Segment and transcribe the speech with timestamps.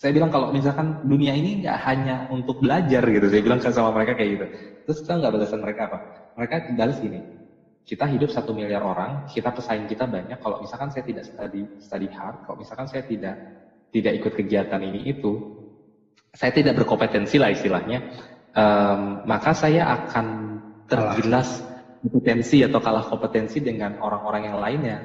[0.00, 4.16] saya bilang kalau misalkan dunia ini nggak hanya untuk belajar gitu saya bilang sama mereka
[4.16, 4.46] kayak gitu.
[4.88, 5.98] Terus kita nggak balasan mereka apa?
[6.40, 7.20] Mereka balas gini
[7.84, 12.08] kita hidup satu miliar orang kita pesaing kita banyak kalau misalkan saya tidak study study
[12.12, 13.34] hard kalau misalkan saya tidak
[13.90, 15.58] tidak ikut kegiatan ini itu
[16.30, 17.98] saya tidak berkompetensi lah istilahnya
[18.54, 20.26] um, maka saya akan
[20.86, 21.66] tergilas
[22.00, 24.98] kompetensi atau kalah kompetensi dengan orang-orang yang lainnya.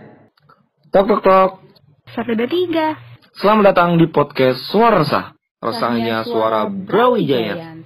[0.89, 1.51] Tok tok tok.
[2.15, 2.87] Satu dua tiga
[3.35, 5.35] Selamat datang di podcast Suara Resah.
[5.59, 7.83] Resahnya suara Brawijaya.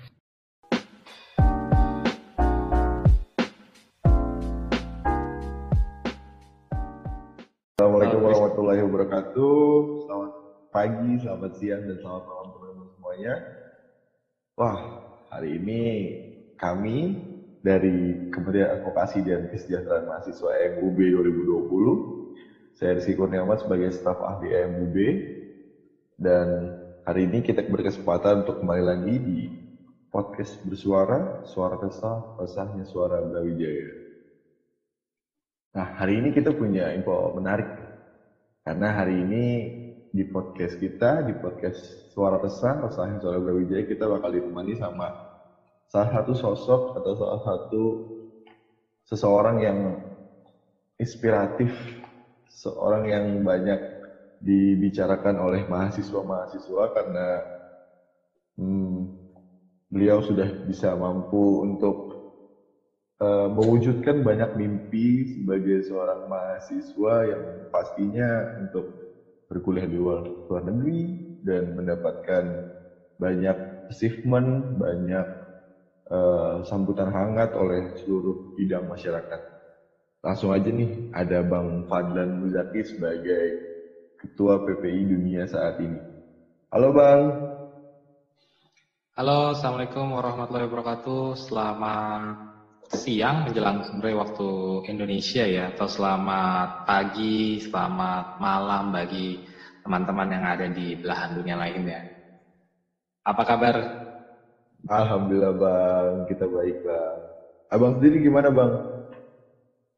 [7.74, 9.66] Assalamualaikum warahmatullahi wabarakatuh.
[10.06, 10.32] Selamat
[10.70, 13.34] pagi, selamat siang, dan selamat malam teman-teman semuanya.
[14.54, 14.78] Wah,
[15.34, 15.82] hari ini
[16.62, 17.26] kami
[17.66, 22.20] dari Kementerian Advokasi dan Kesejahteraan Mahasiswa MUB 2020
[22.80, 24.96] saya Rizky Kurniawan sebagai staf ahli MUB
[26.20, 26.68] dan
[27.08, 29.40] hari ini kita berkesempatan untuk kembali lagi di
[30.12, 33.88] podcast bersuara, suara resah, resahnya suara Brawijaya.
[35.80, 37.72] Nah, hari ini kita punya info menarik.
[38.68, 39.72] Karena hari ini
[40.12, 41.80] di podcast kita, di podcast
[42.12, 45.16] suara resah, resahnya suara Brawijaya, kita bakal ditemani sama
[45.88, 47.84] salah satu sosok atau salah satu
[49.08, 49.80] seseorang yang
[51.00, 51.72] inspiratif,
[52.52, 53.80] seorang yang banyak
[54.40, 57.28] dibicarakan oleh mahasiswa-mahasiswa karena
[58.56, 59.08] hmm,
[59.92, 61.98] beliau sudah bisa mampu untuk
[63.20, 68.88] uh, mewujudkan banyak mimpi sebagai seorang mahasiswa yang pastinya untuk
[69.52, 72.44] berkuliah di luar, luar negeri dan mendapatkan
[73.20, 73.58] banyak
[73.92, 75.28] achievement, banyak
[76.08, 79.42] uh, sambutan hangat oleh seluruh bidang masyarakat.
[80.20, 83.69] Langsung aja nih, ada Bang Fadlan Muzaki sebagai
[84.20, 85.96] Ketua PPI Dunia saat ini.
[86.76, 87.40] Halo Bang.
[89.16, 91.40] Halo, Assalamualaikum warahmatullahi wabarakatuh.
[91.40, 92.36] Selamat
[92.92, 99.40] siang menjelang sore waktu Indonesia ya, atau selamat pagi, selamat malam bagi
[99.88, 102.04] teman-teman yang ada di belahan dunia lainnya.
[103.24, 103.76] Apa kabar?
[104.84, 107.20] Alhamdulillah Bang, kita baik Bang.
[107.72, 108.89] Abang sendiri gimana Bang?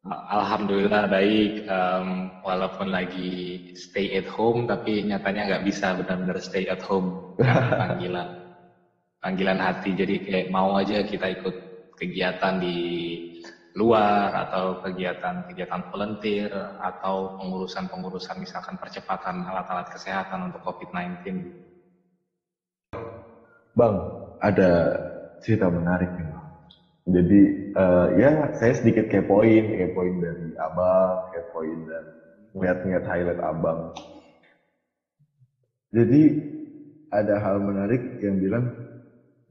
[0.10, 6.82] Alhamdulillah baik, um, walaupun lagi stay at home, tapi nyatanya nggak bisa benar-benar stay at
[6.82, 8.34] home panggilan,
[9.22, 9.94] panggilan hati.
[9.94, 11.54] Jadi kayak mau aja kita ikut
[11.94, 13.14] kegiatan di
[13.78, 16.50] luar atau kegiatan-kegiatan volunteer
[16.82, 21.46] atau pengurusan-pengurusan misalkan percepatan alat-alat kesehatan untuk COVID-19.
[23.78, 24.02] Bang,
[24.42, 24.98] ada
[25.40, 26.31] cerita menarik nih.
[27.06, 32.06] Jadi uh, ya saya sedikit kepoin, kepoin dari abang, kepoin dan
[32.54, 33.90] ngeliat-ngeliat highlight abang.
[35.92, 36.38] Jadi
[37.12, 38.72] ada hal menarik yang bilang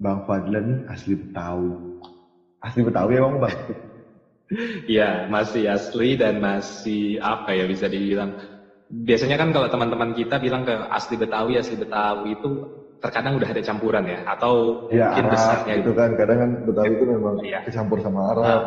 [0.01, 1.77] Bang Fadlan asli Betawi.
[2.63, 3.57] Asli Betawi ya Bang Bang?
[4.83, 8.35] Iya masih asli dan masih apa ya bisa dibilang.
[8.91, 12.59] Biasanya kan kalau teman-teman kita bilang ke asli Betawi, asli Betawi itu
[13.01, 16.93] terkadang udah ada campuran ya atau ya, mungkin Arab, besarnya gitu kan kadang kan Betawi
[16.93, 17.61] itu memang ya.
[17.65, 18.45] kecampur sama Arab.
[18.45, 18.61] Nah,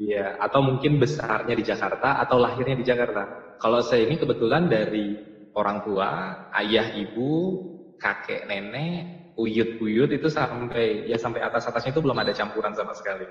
[0.00, 3.22] iya, atau mungkin besarnya di Jakarta atau lahirnya di Jakarta.
[3.60, 5.14] Kalau saya ini kebetulan dari
[5.54, 7.54] orang tua, ayah, ibu,
[8.00, 13.26] kakek, nenek, uyut-uyut itu sampai ya sampai atas-atasnya itu belum ada campuran sama sekali.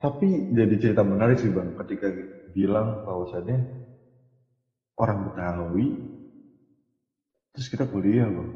[0.00, 2.08] Tapi jadi cerita menarik sih Bang ketika
[2.56, 3.58] bilang bahwasannya
[4.96, 5.86] orang Betawi
[7.54, 8.50] terus kita kuliah bang.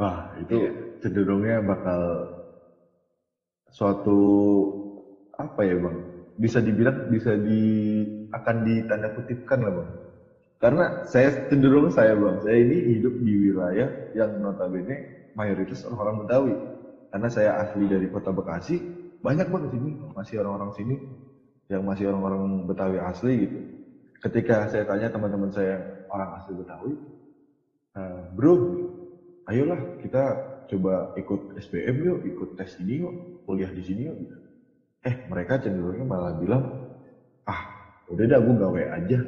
[0.00, 0.74] Wah itu yeah.
[1.04, 2.00] cenderungnya bakal
[3.72, 4.20] suatu
[5.36, 5.96] apa ya bang?
[6.40, 7.62] Bisa dibilang bisa di
[8.32, 9.90] akan ditanda kutipkan lah bang.
[10.62, 16.54] Karena saya cenderung saya bang saya ini hidup di wilayah yang notabene mayoritas orang-orang Betawi.
[17.12, 18.80] Karena saya asli dari kota Bekasi
[19.20, 19.90] banyak banget sini.
[20.16, 20.96] Masih orang-orang sini
[21.68, 23.58] yang masih orang-orang Betawi asli gitu.
[24.22, 26.94] Ketika saya tanya teman-teman saya orang asli Betawi
[27.96, 28.54] uh, bro
[29.48, 30.38] ayolah kita
[30.70, 33.12] coba ikut SBM yuk ikut tes ini yuk
[33.44, 34.16] kuliah di sini yuk.
[35.02, 36.62] Eh mereka cenderungnya malah bilang
[37.44, 37.60] ah
[38.08, 39.18] udah dah gue gawe aja.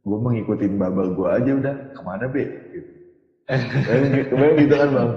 [0.00, 1.74] Gue mengikutin babal gue aja udah.
[1.94, 2.44] Ke mana be?
[2.72, 2.90] Gitu.
[4.30, 5.10] Kemarin gitu kan bang?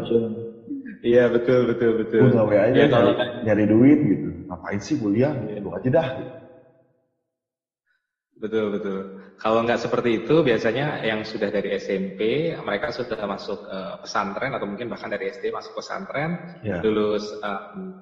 [1.04, 2.20] Iya betul betul betul.
[2.28, 3.12] Gue gawe aja ya, nyari,
[3.44, 4.30] nyari duit gitu.
[4.48, 5.34] Ngapain sih kuliah?
[5.44, 5.60] Ya.
[5.60, 6.08] gue aja dah.
[6.20, 6.32] gitu.
[8.44, 9.08] Betul betul.
[9.40, 14.68] Kalau nggak seperti itu, biasanya yang sudah dari SMP, mereka sudah masuk uh, pesantren atau
[14.68, 16.84] mungkin bahkan dari SD masuk pesantren, yeah.
[16.84, 17.96] lulus um,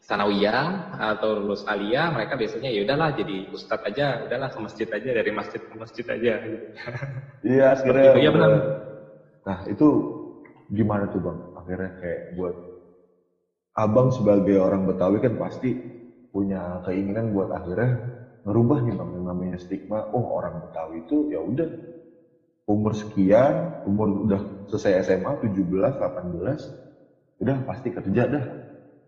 [0.00, 5.10] sanawiyah atau lulus alia, mereka biasanya ya udahlah jadi ustadz aja, udahlah ke masjid aja
[5.20, 6.34] dari masjid ke masjid aja.
[7.42, 8.22] Iya, sebenarnya.
[8.22, 8.50] Iya benar.
[9.42, 9.86] Nah itu
[10.70, 11.38] gimana tuh bang?
[11.58, 12.54] Akhirnya kayak buat
[13.74, 15.74] abang sebagai orang Betawi kan pasti
[16.30, 17.98] punya keinginan buat akhirnya
[18.46, 19.98] ngerubah nih bang yang namanya stigma.
[20.14, 21.70] Oh orang Betawi itu ya udah
[22.70, 24.40] umur sekian, umur udah
[24.70, 26.60] selesai SMA 17, 18,
[27.42, 28.46] udah pasti kerja dah.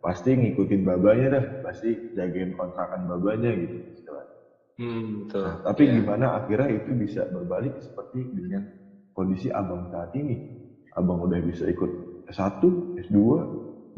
[0.05, 3.77] Pasti ngikutin babanya dah, pasti jagain kontrakan babanya gitu.
[3.95, 4.35] istilahnya.
[4.79, 5.45] Hmm, betul.
[5.45, 5.95] Nah, tapi Iya.
[6.01, 8.63] gimana akhirnya itu bisa berbalik seperti dengan
[9.17, 10.37] kondisi abang saat ini.
[10.99, 11.91] Abang udah bisa ikut
[12.31, 13.47] S1, S2,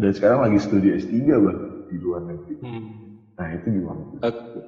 [0.00, 2.58] dan sekarang lagi studi S3 bahkan di luar negeri.
[2.60, 3.08] Hmm.
[3.38, 4.04] Nah itu gimana?
[4.22, 4.60] Oke,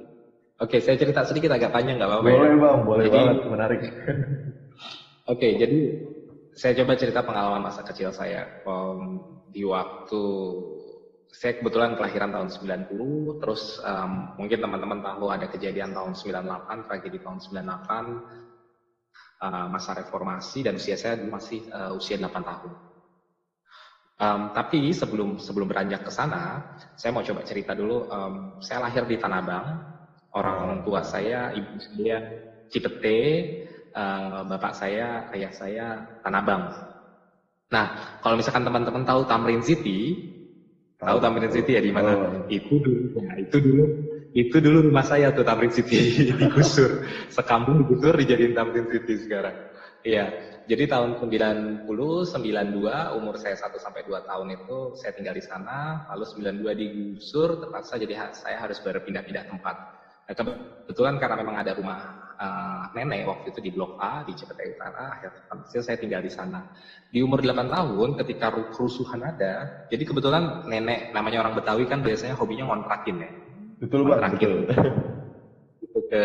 [0.59, 2.35] Oke, saya cerita sedikit agak panjang nggak apa-apa ya?
[2.35, 3.79] Boleh bang, boleh Jadi- banget, menarik.
[5.31, 5.79] Oke, jadi
[6.51, 8.43] saya coba cerita pengalaman masa kecil saya.
[8.65, 10.21] Em, di waktu
[11.29, 17.21] saya kebetulan kelahiran tahun 90, terus em, mungkin teman-teman tahu ada kejadian tahun 98, tragedi
[17.23, 18.19] tahun 98,
[19.47, 22.71] eh, masa reformasi dan usia saya masih eh, usia 8 tahun.
[24.19, 26.59] Em, tapi sebelum sebelum beranjak ke sana,
[26.97, 28.03] saya mau coba cerita dulu.
[28.11, 29.67] em, saya lahir di Tanah Abang.
[30.29, 32.21] Orang tua saya, ibu saya
[32.69, 33.19] Cipete,
[33.89, 35.87] eh, bapak saya, ayah saya
[36.21, 36.63] Tanah Abang.
[37.69, 37.85] Nah,
[38.21, 40.17] kalau misalkan teman-teman tahu Tamrin City,
[40.97, 42.13] tahu Tamrin City ya di mana?
[42.17, 42.45] Oh.
[42.49, 43.83] Itu dulu, ya, itu dulu,
[44.33, 45.97] itu dulu rumah saya tuh Tamrin City
[46.41, 49.53] digusur, sekampung digusur dijadiin Tamrin City sekarang.
[49.99, 50.31] Iya,
[50.65, 56.07] jadi tahun 90, 92, umur saya 1 sampai 2 tahun itu saya tinggal di sana,
[56.09, 59.98] lalu 92 digusur, terpaksa jadi saya harus berpindah-pindah tempat.
[60.29, 60.37] Nah,
[60.85, 61.97] kebetulan karena memang ada rumah
[62.37, 66.61] eh, nenek waktu itu di Blok A di Cipete Utara, akhirnya saya tinggal di sana.
[67.09, 72.05] Di umur 8 tahun ketika ru- kerusuhan ada, jadi kebetulan nenek namanya orang Betawi kan
[72.05, 73.31] biasanya hobinya ngontrakin ya.
[73.81, 74.49] Betul Terakhir.
[74.69, 74.93] betul.
[75.81, 76.23] Itu ke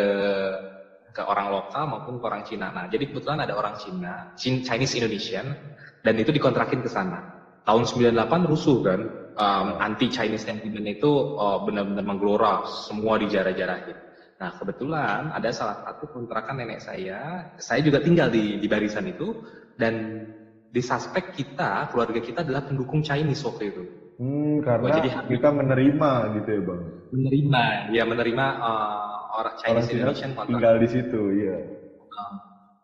[1.14, 2.74] ke orang lokal maupun ke orang Cina.
[2.74, 5.54] Nah, jadi kebetulan ada orang Cina, Chin- Chinese Indonesian,
[6.02, 7.22] dan itu dikontrakin ke sana.
[7.64, 9.00] Tahun 98 rusuh kan,
[9.34, 13.98] um, anti Chinese sentiment itu oh, benar-benar menggelora, semua dijarah-jarahin.
[14.38, 19.44] Nah, kebetulan ada salah satu kontrakan nenek saya, saya juga tinggal di, di barisan itu,
[19.78, 20.26] dan
[20.75, 23.82] di suspek kita, keluarga kita adalah pendukung Chinese waktu itu.
[24.19, 26.82] Hmm, karena Oh, jadi kita menerima gitu ya bang.
[27.14, 27.64] Menerima,
[27.94, 30.50] ya menerima uh, orang Orang Chinese Cina Indonesian kontrak.
[30.54, 31.58] tinggal di situ, iya.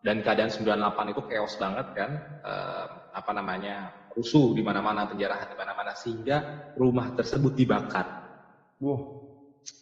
[0.00, 2.10] dan keadaan 98 itu chaos banget kan
[2.40, 6.36] eh, apa namanya rusuh di mana-mana penjarahan di mana-mana sehingga
[6.74, 8.06] rumah tersebut dibakar.
[8.80, 9.00] Wah,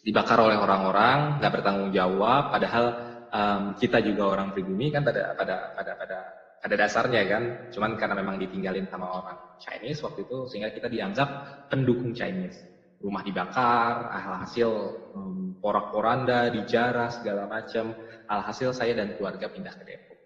[0.02, 2.84] dibakar oleh orang-orang nggak bertanggung jawab padahal
[3.30, 6.18] em, kita juga orang pribumi kan pada pada pada pada
[6.58, 7.42] pada dasarnya kan.
[7.70, 11.28] Cuman karena memang ditinggalin sama orang Chinese waktu itu sehingga kita dianggap
[11.70, 12.58] pendukung Chinese.
[12.98, 14.70] Rumah dibakar alhasil
[15.14, 17.94] em, porak-poranda dijarah segala macam.
[18.28, 20.18] Alhasil saya dan keluarga pindah ke Depok.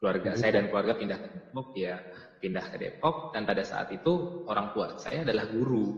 [0.00, 2.00] Keluarga saya dan keluarga pindah ke Depok ya
[2.40, 5.92] pindah ke Depok dan pada saat itu orang tua saya adalah guru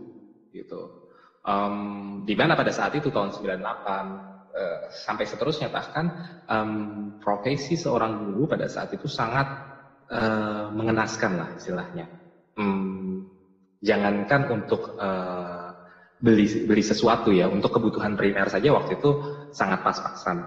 [0.51, 1.03] gitu
[1.43, 6.07] Em, di mana pada saat itu tahun 98 eh, sampai seterusnya bahkan
[6.47, 6.71] em,
[7.19, 9.51] profesi seorang guru pada saat itu sangat
[10.07, 12.07] eh, mengenaskan lah istilahnya.
[12.55, 13.27] Hmm,
[13.83, 15.75] jangankan untuk eh,
[16.23, 19.19] beli beli sesuatu ya untuk kebutuhan primer saja waktu itu
[19.51, 20.47] sangat pas-pasan.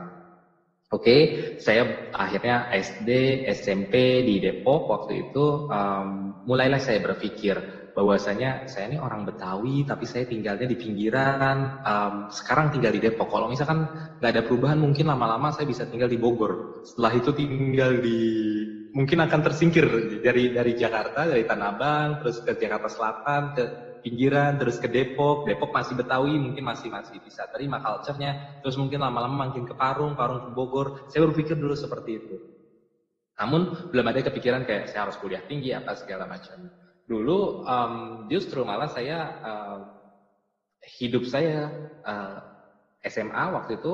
[0.96, 7.60] Oke, saya akhirnya SD, SMP di Depok waktu itu em, mulailah saya berpikir
[7.92, 13.28] bahwasanya saya ini orang Betawi tapi saya tinggalnya di pinggiran, em, sekarang tinggal di Depok.
[13.28, 16.64] Kalau misalkan nggak ada perubahan mungkin lama-lama saya bisa tinggal di Bogor.
[16.80, 18.20] Setelah itu tinggal di
[18.96, 19.86] mungkin akan tersingkir
[20.24, 23.64] dari dari Jakarta, dari Tanah Abang, terus ke Jakarta Selatan, ke
[24.06, 25.42] pinggiran, terus ke Depok.
[25.50, 28.38] Depok masih Betawi, mungkin masih masih bisa terima culture-nya.
[28.62, 30.94] Terus mungkin lama-lama makin ke Parung, Parung ke Bogor.
[31.10, 32.38] Saya berpikir dulu seperti itu.
[33.42, 36.70] Namun belum ada kepikiran kayak saya harus kuliah tinggi apa segala macam.
[37.04, 37.94] Dulu em,
[38.30, 39.82] justru malah saya em,
[41.02, 41.74] hidup saya
[42.06, 42.40] eh,
[43.10, 43.94] SMA waktu itu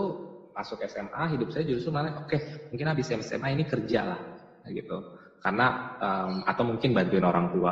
[0.51, 2.37] masuk SMA hidup saya justru malah oke
[2.71, 4.21] mungkin habis SMA ini kerja lah
[4.67, 5.03] gitu
[5.39, 7.71] karena em, atau mungkin bantuin orang tua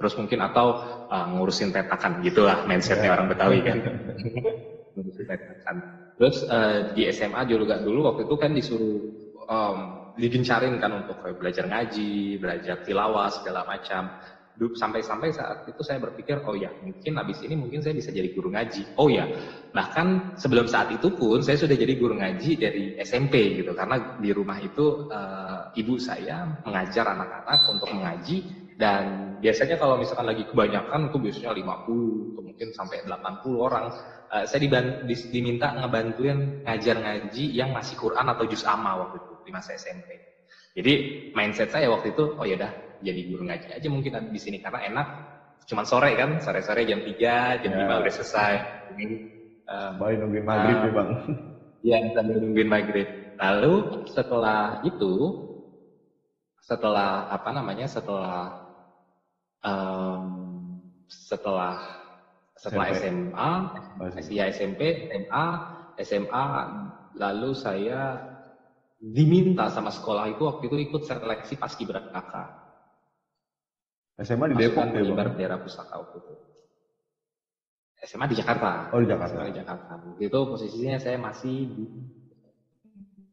[0.00, 0.80] terus mungkin atau
[1.12, 3.76] eh, ngurusin petakan gitulah mindsetnya orang Betawi kan.
[4.96, 5.76] Ngurusin petakan.
[6.16, 9.04] Terus eh, di SMA juga dulu waktu itu kan disuruh
[9.44, 9.78] em,
[10.16, 14.08] digencarin kan untuk belajar ngaji belajar tilawah segala macam.
[14.60, 18.52] Sampai-sampai saat itu saya berpikir oh ya mungkin habis ini mungkin saya bisa jadi guru
[18.52, 18.92] ngaji.
[19.00, 19.24] Oh ya
[19.72, 23.72] bahkan sebelum saat itu pun saya sudah jadi guru ngaji dari SMP gitu.
[23.72, 28.44] Karena di rumah itu eh, ibu saya mengajar anak-anak untuk mengaji
[28.80, 29.04] dan
[29.36, 33.86] biasanya kalau misalkan lagi kebanyakan itu biasanya 50 atau mungkin sampai 80 orang
[34.30, 39.18] Eh, saya diban- dis- diminta ngebantuin ngajar ngaji yang masih Quran atau juz amma waktu
[39.18, 40.22] itu di masa SMP
[40.70, 40.92] Jadi
[41.34, 42.70] mindset saya waktu itu, oh ya udah
[43.02, 45.06] jadi guru ngaji aja mungkin di sini karena enak.
[45.66, 47.78] Cuman sore kan, sore-sore jam 3, jam Ya.
[47.82, 48.54] 5 udah selesai.
[48.94, 49.18] Ini,
[49.66, 50.82] um, Baik nungguin maghrib Ah.
[50.86, 51.10] nih bang.
[51.82, 53.06] Iya, sambil nungguin maghrib.
[53.34, 53.74] Lalu
[54.06, 55.34] setelah itu,
[56.62, 58.54] setelah apa namanya, setelah
[59.64, 60.24] em,
[61.08, 61.78] setelah
[62.56, 63.00] setelah SMP.
[63.00, 63.50] SMA,
[63.96, 64.32] Masih.
[64.36, 65.46] ya SMP, SMA,
[66.00, 66.46] SMA,
[67.16, 68.20] lalu saya
[69.00, 72.52] diminta sama sekolah itu waktu itu ikut seleksi paskibraka.
[74.20, 75.32] SMA di Depok ya bang.
[75.32, 76.34] bendera pusaka waktu itu.
[78.04, 78.92] SMA di Jakarta.
[78.92, 79.32] Oh di Jakarta.
[79.32, 79.92] SMA di Jakarta.
[79.96, 81.84] Waktu itu posisinya saya masih di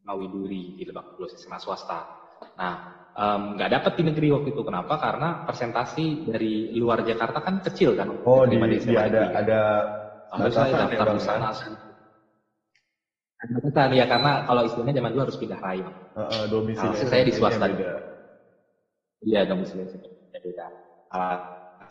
[0.08, 2.08] Mawiduri di Lebak Bulus SMA swasta.
[2.56, 2.80] Nah,
[3.18, 4.62] nggak dapat di negeri waktu itu.
[4.62, 4.94] Kenapa?
[4.94, 8.06] Karena persentasi dari luar Jakarta kan kecil kan.
[8.22, 9.60] Oh di, di ada ada
[10.28, 11.48] Lalu saya ya, daftar di sana.
[13.38, 15.80] Ada batasan ya karena kalau istilahnya zaman dulu harus pindah rai.
[15.82, 16.90] Heeh, domisili.
[16.90, 17.66] Nah, saya di swasta.
[19.18, 20.66] Iya, domisili saya beda.
[21.08, 21.38] Uh,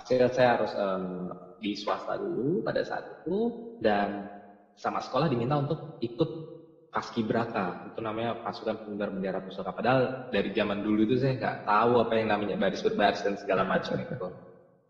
[0.04, 4.28] saya, saya harus em, di swasta dulu pada saat itu dan
[4.78, 6.30] sama sekolah diminta untuk ikut
[6.92, 7.78] paskibraka.
[7.86, 9.72] Itu namanya pasukan pengibar bendera pusaka.
[9.76, 13.64] Padahal dari zaman dulu itu saya nggak tahu apa yang namanya baris berbaris dan segala
[13.68, 14.28] macam itu.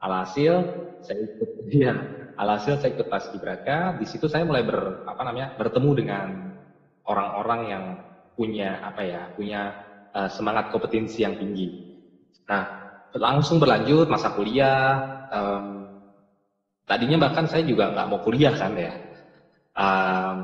[0.01, 0.65] Alhasil
[1.01, 1.93] saya ikut dia
[2.37, 3.97] alhasil saya ikut paskibraka.
[3.97, 6.27] Di situ saya mulai ber apa namanya bertemu dengan
[7.09, 7.85] orang-orang yang
[8.37, 9.73] punya apa ya punya
[10.13, 11.73] eh, semangat kompetensi yang tinggi.
[12.49, 12.63] Nah
[13.17, 15.01] langsung berlanjut masa kuliah
[15.33, 15.89] em,
[16.87, 18.93] tadinya bahkan saya juga nggak mau kuliah kan ya.
[19.77, 20.37] Em,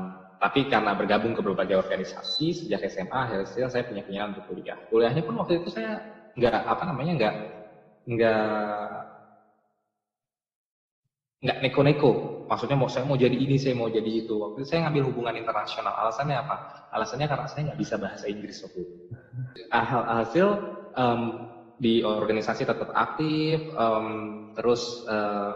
[0.44, 4.76] tapi karena bergabung ke berbagai organisasi sejak SMA akhirnya saya punya keinginan untuk kuliah.
[4.92, 5.96] Kuliahnya pun waktu itu saya
[6.36, 7.34] nggak apa namanya nggak
[8.12, 8.42] nggak
[11.44, 12.12] nggak neko-neko.
[12.44, 14.34] Maksudnya mau saya mau jadi ini saya mau jadi itu.
[14.36, 15.92] Waktu itu saya ngambil hubungan internasional.
[15.96, 16.56] Alasannya apa?
[16.92, 18.96] Alasannya karena saya nggak bisa bahasa Inggris waktu itu.
[19.72, 19.86] Ah,
[20.22, 20.48] hasil
[20.96, 21.20] em,
[21.76, 24.06] di organisasi tetap aktif em,
[24.56, 25.52] terus eh,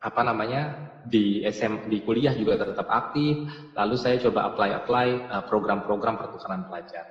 [0.00, 3.44] apa namanya di SM di kuliah juga tetap aktif.
[3.76, 7.04] Lalu saya coba apply apply eh, program-program pertukaran pelajar.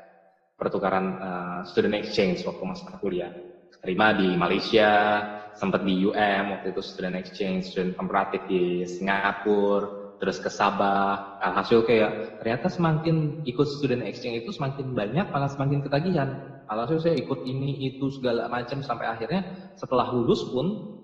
[0.57, 3.31] Pertukaran eh, student exchange waktu masa kuliah.
[3.79, 5.21] Terima di Malaysia
[5.55, 11.39] sempat di UM waktu itu student exchange student komparatif di Singapura terus ke Sabah.
[11.39, 16.59] Alhasil kayak ternyata semakin ikut student exchange itu semakin banyak malah semakin ketagihan.
[16.67, 20.98] Alhasil saya ikut ini itu segala macam sampai akhirnya setelah lulus pun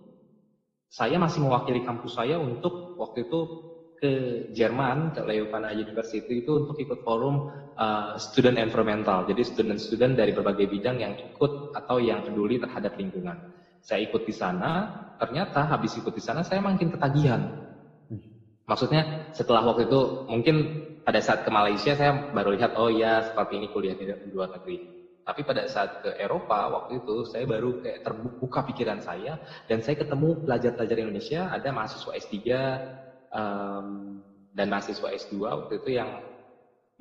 [0.96, 3.40] saya masih mewakili kampus saya untuk waktu itu
[4.00, 4.12] ke
[4.56, 9.28] Jerman ke Leuphana University itu untuk ikut forum uh, student environmental.
[9.28, 13.36] Jadi student-student dari berbagai bidang yang ikut atau yang peduli terhadap lingkungan.
[13.84, 14.88] Saya ikut di sana,
[15.20, 17.44] ternyata habis ikut di sana saya makin ketagihan.
[18.66, 19.04] Maksudnya
[19.36, 20.00] setelah waktu itu
[20.32, 20.56] mungkin
[21.04, 24.95] pada saat ke Malaysia saya baru lihat oh ya seperti ini kuliah di luar negeri.
[25.25, 29.98] Tapi pada saat ke Eropa waktu itu saya baru kayak terbuka pikiran saya dan saya
[29.98, 32.38] ketemu pelajar-pelajar Indonesia ada mahasiswa S3
[33.34, 33.88] em,
[34.53, 35.34] dan mahasiswa S2
[35.65, 36.22] waktu itu yang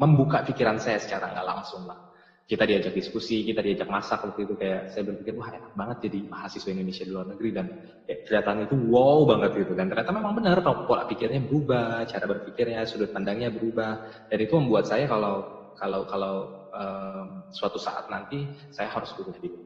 [0.00, 2.00] membuka pikiran saya secara nggak langsung lah.
[2.44, 6.18] Kita diajak diskusi, kita diajak masak waktu itu kayak saya berpikir wah enak banget jadi
[6.28, 7.66] mahasiswa Indonesia di luar negeri dan
[8.04, 12.84] kayak kelihatan itu wow banget gitu dan ternyata memang benar pola pikirnya berubah, cara berpikirnya,
[12.88, 13.96] sudut pandangnya berubah
[14.28, 15.44] dan itu membuat saya kalau
[15.76, 19.62] kalau kalau em, suatu saat nanti saya harus kuliah di luar.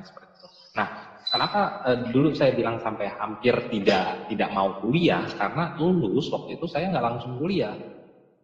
[0.00, 0.46] seperti itu.
[0.78, 0.88] Nah,
[1.26, 1.60] kenapa
[1.90, 6.88] eh, dulu saya bilang sampai hampir tidak tidak mau kuliah karena lulus waktu itu saya
[6.88, 7.74] nggak langsung kuliah.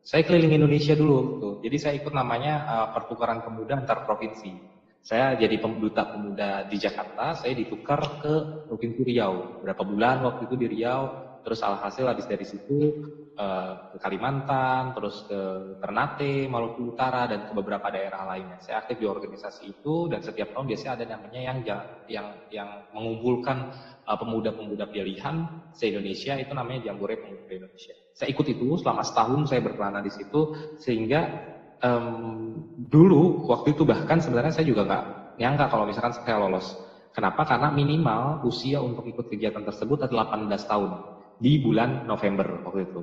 [0.07, 1.55] Saya keliling Indonesia dulu tuh.
[1.63, 4.59] Jadi saya ikut namanya eh, pertukaran pemuda antar provinsi.
[5.07, 8.35] Saya jadi duta pemuda di Jakarta, saya ditukar ke
[8.67, 9.55] Provinsi Riau.
[9.63, 13.07] Berapa bulan waktu itu di Riau, terus alhasil habis dari situ
[13.39, 15.39] eh, ke Kalimantan, terus ke
[15.79, 18.59] Ternate, Maluku Utara dan ke beberapa daerah lainnya.
[18.59, 21.59] Saya aktif di organisasi itu dan setiap tahun biasanya ada namanya yang
[22.11, 23.71] yang yang mengumpulkan
[24.11, 27.95] uh, pemuda-pemuda pilihan se-Indonesia itu namanya Jambore Pemuda Indonesia.
[28.11, 31.31] Saya ikut itu selama setahun saya berkelana di situ sehingga
[31.85, 32.57] em,
[32.91, 35.05] dulu waktu itu bahkan sebenarnya saya juga nggak
[35.37, 36.75] nyangka kalau misalkan saya lolos.
[37.13, 37.45] Kenapa?
[37.45, 43.01] Karena minimal usia untuk ikut kegiatan tersebut adalah 18 tahun di bulan November waktu itu.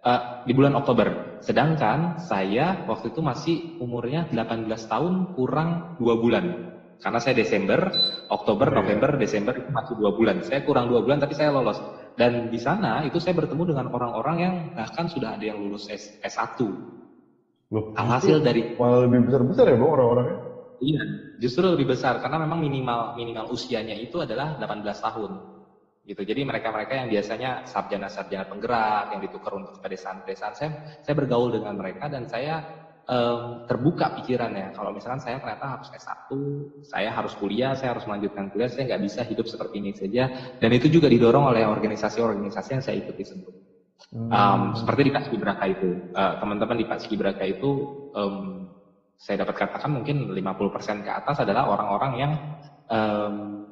[0.00, 1.40] Eh, di bulan Oktober.
[1.44, 6.72] Sedangkan saya waktu itu masih umurnya 18 tahun kurang dua bulan.
[7.00, 7.88] Karena saya Desember,
[8.28, 8.76] Oktober, iya.
[8.80, 10.40] November, Desember itu masih dua bulan.
[10.44, 11.80] Saya kurang dua bulan tapi saya lolos.
[12.16, 16.16] Dan di sana itu saya bertemu dengan orang-orang yang bahkan sudah ada yang lulus S,
[16.20, 16.60] S1.
[17.70, 20.36] Loh, Alhasil dari malah lebih besar-besar ya bang orang-orangnya.
[20.80, 21.02] Iya,
[21.36, 25.30] justru lebih besar karena memang minimal minimal usianya itu adalah 18 tahun.
[26.00, 26.22] Gitu.
[26.24, 30.70] Jadi mereka-mereka yang biasanya sarjana-sarjana penggerak yang ditukar untuk pedesaan-pedesaan saya
[31.04, 32.64] saya bergaul dengan mereka dan saya
[33.04, 34.72] em, terbuka pikirannya.
[34.72, 36.30] Kalau misalkan saya ternyata harus S1,
[36.80, 40.32] saya harus kuliah, saya harus melanjutkan kuliah, saya nggak bisa hidup seperti ini saja.
[40.56, 43.68] Dan itu juga didorong oleh organisasi-organisasi yang saya ikuti sebelumnya.
[44.10, 47.84] Um, seperti di Paskibraka itu, uh, teman-teman di Paskibraka itu
[48.16, 48.64] um,
[49.20, 52.32] saya dapat katakan mungkin 50% ke atas adalah orang-orang yang
[52.88, 53.68] um,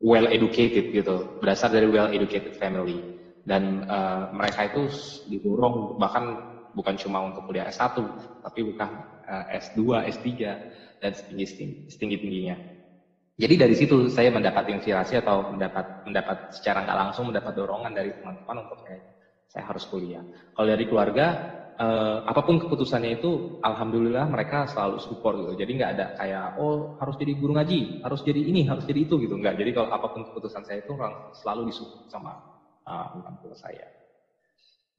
[0.00, 3.04] well educated gitu, berasal dari well educated family
[3.44, 4.88] dan uh, mereka itu
[5.28, 6.36] didorong bahkan
[6.76, 7.96] bukan cuma untuk kuliah S1
[8.44, 8.88] tapi bukan
[9.28, 10.26] uh, S2, S3
[11.00, 11.46] dan setinggi
[11.88, 12.56] setinggi tingginya.
[13.40, 18.12] Jadi dari situ saya mendapat inspirasi atau mendapat mendapat secara nggak langsung mendapat dorongan dari
[18.12, 19.00] teman-teman untuk kayak
[19.48, 20.22] saya harus kuliah.
[20.52, 21.26] Kalau dari keluarga,
[21.80, 23.30] eh, apa pun keputusannya itu,
[23.64, 25.52] alhamdulillah mereka selalu support gitu.
[25.56, 29.14] Jadi nggak ada kayak, oh harus jadi guru ngaji, harus jadi ini, harus jadi itu
[29.24, 29.34] gitu.
[29.40, 29.54] Nggak.
[29.60, 32.32] Jadi kalau apa pun keputusan saya itu orang selalu disupport sama
[32.88, 33.88] uh, orang tua saya.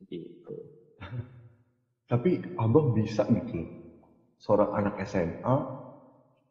[0.10, 0.56] Gitu.
[2.12, 3.66] Tapi abang bisa gitu,
[4.42, 5.56] seorang anak SMA,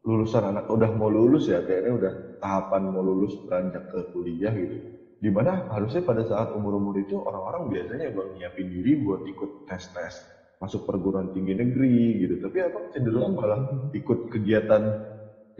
[0.08, 4.80] lulusan anak udah mau lulus ya, kayaknya udah tahapan mau lulus beranjak ke kuliah gitu.
[5.20, 10.24] Di mana harusnya pada saat umur-umur itu orang-orang biasanya bang nyiapin diri buat ikut tes-tes
[10.56, 12.40] masuk perguruan tinggi negeri gitu.
[12.40, 13.60] Tapi abang cenderung malah
[13.92, 14.96] ikut kegiatan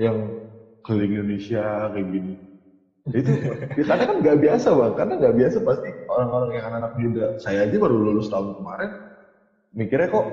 [0.00, 0.32] yang
[0.80, 2.32] keliling Indonesia kayak gini.
[3.12, 3.32] Itu
[3.76, 7.26] kita kan nggak biasa bang, karena nggak biasa pasti orang-orang yang anak-anak muda.
[7.40, 8.90] Saya aja baru lulus tahun kemarin,
[9.72, 10.24] mikirnya kok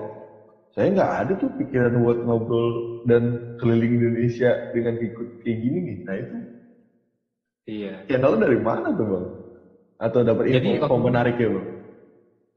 [0.75, 5.97] saya nggak ada tuh pikiran buat ngobrol dan keliling Indonesia dengan ikut kayak gini nih.
[6.03, 6.35] Nah itu
[7.67, 8.07] Iya.
[8.07, 9.25] channel dari mana tuh bang?
[9.99, 11.67] Atau dapat info, info menarik ya bang?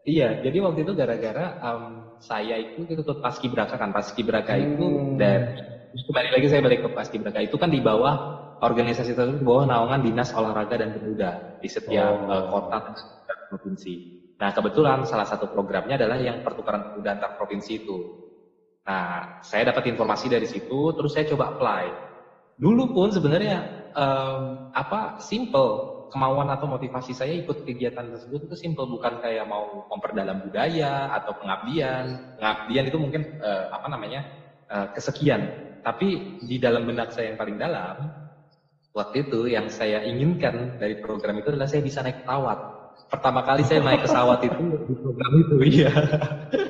[0.00, 5.18] Iya, jadi waktu itu gara-gara um, saya itu ikut paskibraka kan, paskibraka itu Hmm.
[5.20, 5.44] dari
[5.90, 8.14] terus kembali lagi saya balik ke paskibraka itu kan di bawah
[8.62, 12.30] organisasi tersebut di bawah naungan dinas olahraga dan pemuda di setiap Oh.
[12.30, 13.94] uh, kota dan setiap provinsi.
[14.40, 18.06] Nah kebetulan salah satu programnya adalah yang pertukaran pemuda antar provinsi itu.
[18.86, 21.92] Nah saya dapat informasi dari situ, terus saya coba apply.
[22.56, 24.42] Dulu pun sebenarnya em,
[24.72, 30.42] apa simple kemauan atau motivasi saya ikut kegiatan tersebut itu simple bukan kayak mau memperdalam
[30.42, 32.18] budaya atau pengabdian.
[32.34, 34.26] Pengabdian itu mungkin eh, apa namanya
[34.66, 35.46] eh, kesekian.
[35.80, 37.96] Tapi di dalam benak saya yang paling dalam
[38.90, 42.58] waktu itu yang saya inginkan dari program itu adalah saya bisa naik pesawat.
[43.06, 45.90] Pertama kali saya naik pesawat itu di program itu, iya.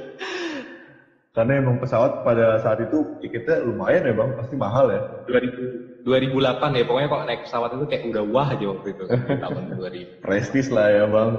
[1.30, 5.00] Karena emang pesawat pada saat itu tiketnya lumayan ya bang, pasti mahal ya.
[5.30, 9.04] 2000, 2008 ya, pokoknya kalau naik pesawat itu kayak udah wah aja waktu itu
[9.38, 10.10] tahun 2000.
[10.18, 11.38] Prestis lah ya bang.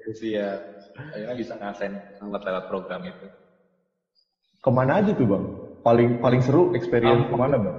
[0.00, 0.48] Terus ya,
[0.96, 3.26] akhirnya bisa ngasain pesawat lewat program itu.
[4.64, 5.44] Ke mana aja tuh bang?
[5.84, 7.76] Paling paling seru experience Um, ke mana bang?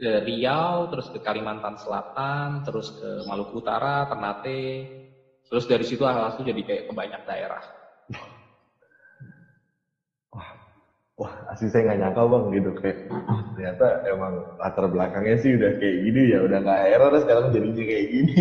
[0.00, 4.88] Ke Riau, terus ke Kalimantan Selatan, terus ke Maluku Utara, Ternate,
[5.52, 7.60] terus dari situ langsung jadi kayak ke banyak daerah.
[11.20, 15.76] Wah, asli saya nggak nyangka bang gitu kayak "Ah, ternyata emang latar belakangnya sih udah
[15.76, 18.34] kayak gini ya udah nggak heran sekarang jadinya kayak gini.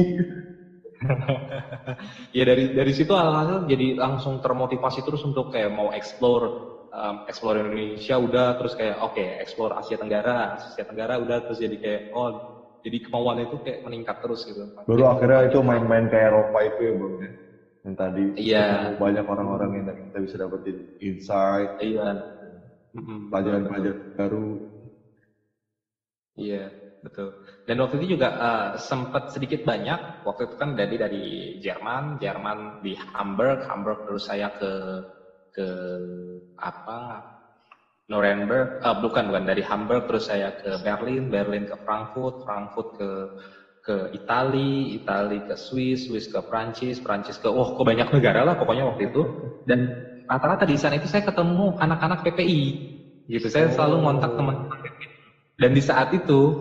[2.38, 6.52] ya dari dari situ alhasil jadi langsung termotivasi terus untuk kayak mau explore
[6.92, 11.76] um, explore Indonesia udah terus kayak oke explore Asia Tenggara Asia Tenggara udah terus jadi
[11.80, 12.32] kayak oh
[12.80, 16.94] jadi kemauan itu kayak meningkat terus gitu Baru akhirnya itu main-main ke Eropa itu ya
[16.96, 17.32] bang ya.
[17.80, 18.64] Yang tadi Iya.
[18.68, 22.16] ketemu banyak orang-orang yang kita bisa dapetin insight, iya
[22.96, 23.30] Mm-mm.
[23.30, 24.46] pelajaran-pelajaran baru.
[26.40, 26.72] Iya,
[27.04, 27.36] betul.
[27.68, 30.00] Dan waktu itu juga eh, sempat sedikit banyak.
[30.26, 31.24] Waktu itu kan dari dari
[31.60, 34.72] Jerman, Jerman di Hamburg, Hamburg terus saya ke
[35.54, 35.68] ke
[36.60, 37.24] apa?
[38.10, 43.10] Nuremberg, eh, bukan bukan dari Hamburg terus saya ke Berlin, Berlin ke Frankfurt, Frankfurt ke
[43.86, 48.58] ke Itali, Itali ke Swiss, Swiss ke Prancis, Prancis ke oh ke banyak negara lah
[48.58, 49.30] pokoknya waktu itu.
[49.62, 49.94] Dan
[50.30, 52.78] rata-rata di sana itu saya ketemu anak-anak PPI
[53.26, 53.50] gitu.
[53.50, 55.08] Saya selalu ngontak teman-teman PPI.
[55.58, 56.54] Dan di saat itu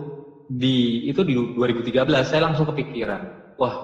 [0.49, 3.77] di itu di 2013 saya langsung kepikiran, wah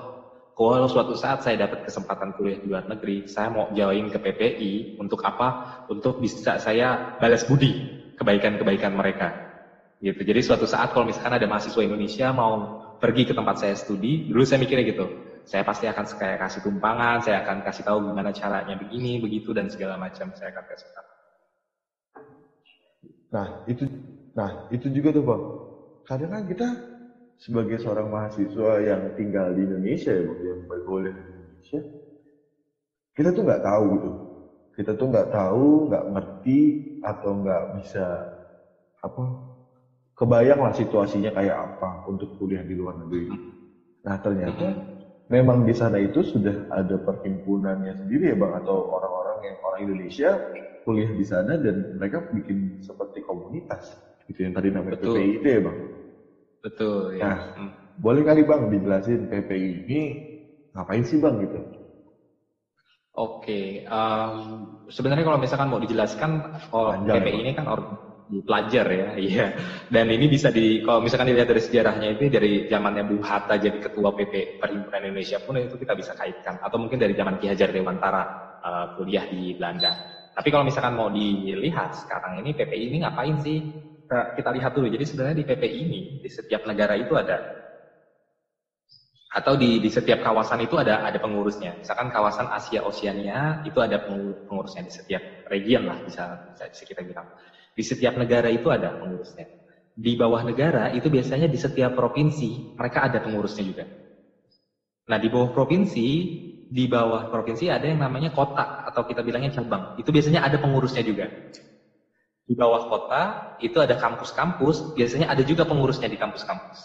[0.56, 4.98] kalau suatu saat saya dapat kesempatan kuliah di luar negeri, saya mau join ke PPI
[4.98, 5.54] untuk apa?
[5.92, 7.76] Untuk bisa saya balas budi
[8.16, 9.36] kebaikan-kebaikan mereka.
[10.00, 10.24] Gitu.
[10.24, 14.48] Jadi suatu saat kalau misalkan ada mahasiswa Indonesia mau pergi ke tempat saya studi, dulu
[14.48, 15.12] saya mikirnya gitu,
[15.46, 19.70] saya pasti akan kayak kasih tumpangan, saya akan kasih tahu gimana caranya begini, begitu dan
[19.70, 21.08] segala macam saya akan kasih tahu.
[23.30, 23.84] Nah itu,
[24.34, 25.44] nah itu juga tuh bang.
[26.06, 26.68] Kadang kan kita
[27.38, 31.80] sebagai seorang mahasiswa yang tinggal di Indonesia ya bang, yang berkuliah di Indonesia,
[33.14, 34.12] kita tuh nggak tahu gitu.
[34.76, 36.60] Kita tuh nggak tahu, nggak ngerti
[37.00, 38.28] atau nggak bisa
[39.00, 39.38] apa
[40.18, 43.30] kebayang lah situasinya kayak apa untuk kuliah di luar negeri.
[44.08, 44.95] Nah ternyata
[45.32, 50.38] memang di sana itu sudah ada perhimpunannya sendiri ya bang atau orang-orang yang orang Indonesia
[50.86, 53.98] kuliah di sana dan mereka bikin seperti komunitas
[54.30, 55.18] gitu yang tadi namanya Betul.
[55.18, 55.78] PPI itu ya bang.
[56.62, 57.26] Betul ya.
[57.26, 57.40] Nah.
[57.58, 57.74] Hmm.
[57.96, 60.02] Boleh kali bang dijelasin PPI ini
[60.76, 61.64] ngapain sih bang gitu?
[63.16, 64.36] Oke, em,
[64.92, 66.44] sebenarnya kalau misalkan mau dijelaskan,
[66.92, 67.42] Panjang ya, PPI Pak.
[67.48, 67.88] ini kan orang
[68.46, 69.46] pelajar ya, iya.
[69.90, 73.78] Dan ini bisa di, kalau misalkan dilihat dari sejarahnya itu dari zamannya Bung Hatta jadi
[73.78, 77.70] ketua PP Perhimpunan Indonesia pun itu kita bisa kaitkan, atau mungkin dari zaman Ki Hajar
[77.74, 78.24] Dewantara
[78.66, 79.94] eh, kuliah di Belanda.
[80.36, 83.64] Tapi kalau misalkan mau dilihat sekarang ini PPI ini ngapain sih?
[84.06, 84.86] Kita, kita lihat dulu.
[84.92, 87.40] Jadi sebenarnya di PPI ini di setiap negara itu ada
[89.36, 91.76] atau di, di setiap kawasan itu ada ada pengurusnya.
[91.76, 97.04] Misalkan kawasan Asia Oseania itu ada pengu- pengurusnya di setiap region lah bisa bisa kita
[97.04, 97.28] bilang.
[97.76, 99.52] Di setiap negara itu ada pengurusnya.
[99.96, 103.84] Di bawah negara itu biasanya di setiap provinsi mereka ada pengurusnya juga.
[105.12, 106.08] Nah di bawah provinsi
[106.66, 109.94] di bawah provinsi ada yang namanya kota atau kita bilangnya cabang.
[110.00, 111.30] Itu biasanya ada pengurusnya juga.
[112.46, 116.80] Di bawah kota itu ada kampus-kampus, biasanya ada juga pengurusnya di kampus-kampus.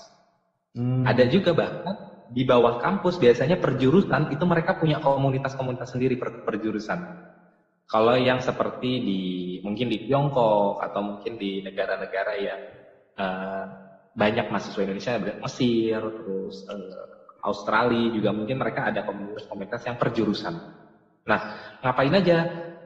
[0.77, 1.05] Hmm.
[1.05, 1.97] Ada juga bahkan
[2.31, 7.03] di bawah kampus biasanya perjurusan itu mereka punya komunitas-komunitas sendiri per, perjurusan.
[7.91, 9.23] Kalau yang seperti di
[9.67, 12.63] mungkin di Tiongkok atau mungkin di negara-negara yang
[13.19, 13.65] eh,
[14.15, 17.11] banyak mahasiswa Indonesia, Mesir, terus eh,
[17.43, 20.55] Australia juga mungkin mereka ada komunitas-komunitas yang perjurusan.
[21.27, 21.41] Nah,
[21.83, 22.39] ngapain aja?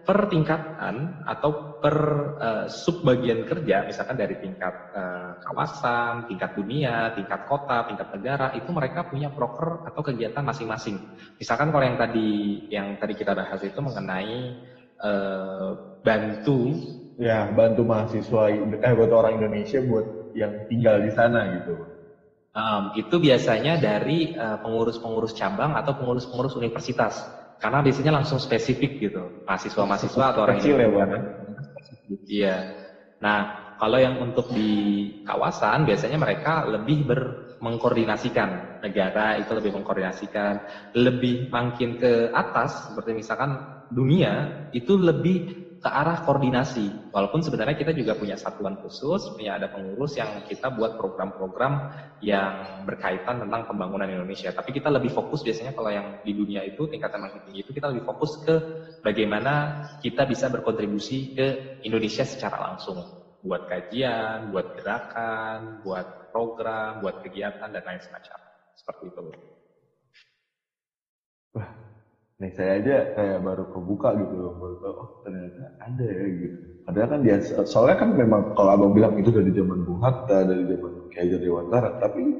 [0.04, 1.96] Per tingkatan atau per
[2.40, 8.72] eh, subbagian kerja, misalkan dari tingkat eh, kawasan, tingkat dunia, tingkat kota, tingkat negara, itu
[8.72, 10.96] mereka punya proker atau kegiatan masing-masing.
[11.36, 14.56] Misalkan kalau yang tadi yang tadi kita bahas itu mengenai
[15.02, 15.70] eh,
[16.04, 16.76] bantu
[17.14, 21.86] Ya bantu mahasiswa eh buat orang Indonesia buat yang tinggal di sana gitu.
[22.54, 27.14] Um, itu biasanya dari uh, pengurus-pengurus cabang atau pengurus-pengurus universitas.
[27.58, 29.30] Karena biasanya langsung spesifik gitu.
[29.46, 31.22] Mahasiswa-mahasiswa atau orang Kecil ya, Bang?
[32.26, 32.56] Iya.
[33.22, 33.46] Nah,
[33.78, 37.20] kalau yang untuk di kawasan biasanya mereka lebih ber
[37.62, 40.60] mengkoordinasikan negara itu lebih mengkoordinasikan
[40.92, 43.56] lebih makin ke atas seperti misalkan
[43.92, 49.68] dunia itu lebih ke arah koordinasi walaupun sebenarnya kita juga punya satuan khusus punya ada
[49.68, 51.76] pengurus yang kita buat program-program
[52.24, 56.88] yang berkaitan tentang pembangunan Indonesia tapi kita lebih fokus biasanya kalau yang di dunia itu
[56.88, 58.64] tingkatan makin tinggi itu kita lebih fokus ke
[59.04, 63.04] bagaimana kita bisa berkontribusi ke Indonesia secara langsung
[63.44, 68.40] buat kajian, buat gerakan, buat program, buat kegiatan dan lain semacam.
[68.72, 69.20] Seperti itu.
[72.44, 76.60] Nih saya aja kayak baru kebuka gitu loh, baru tahu oh ternyata ada ya gitu.
[76.84, 80.68] Padahal kan dia soalnya kan memang kalau abang bilang itu dari zaman Bung Hatta, dari
[80.68, 82.36] zaman Ki Hajar Dewantara, tapi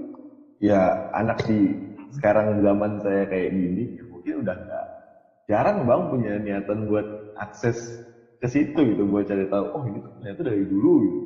[0.61, 1.73] ya anak di
[2.13, 4.87] sekarang zaman saya kayak gini, ya mungkin udah nggak
[5.51, 8.01] jarang bang punya niatan buat akses
[8.43, 11.21] ke situ gitu buat cari tahu oh ini ternyata dari dulu gitu.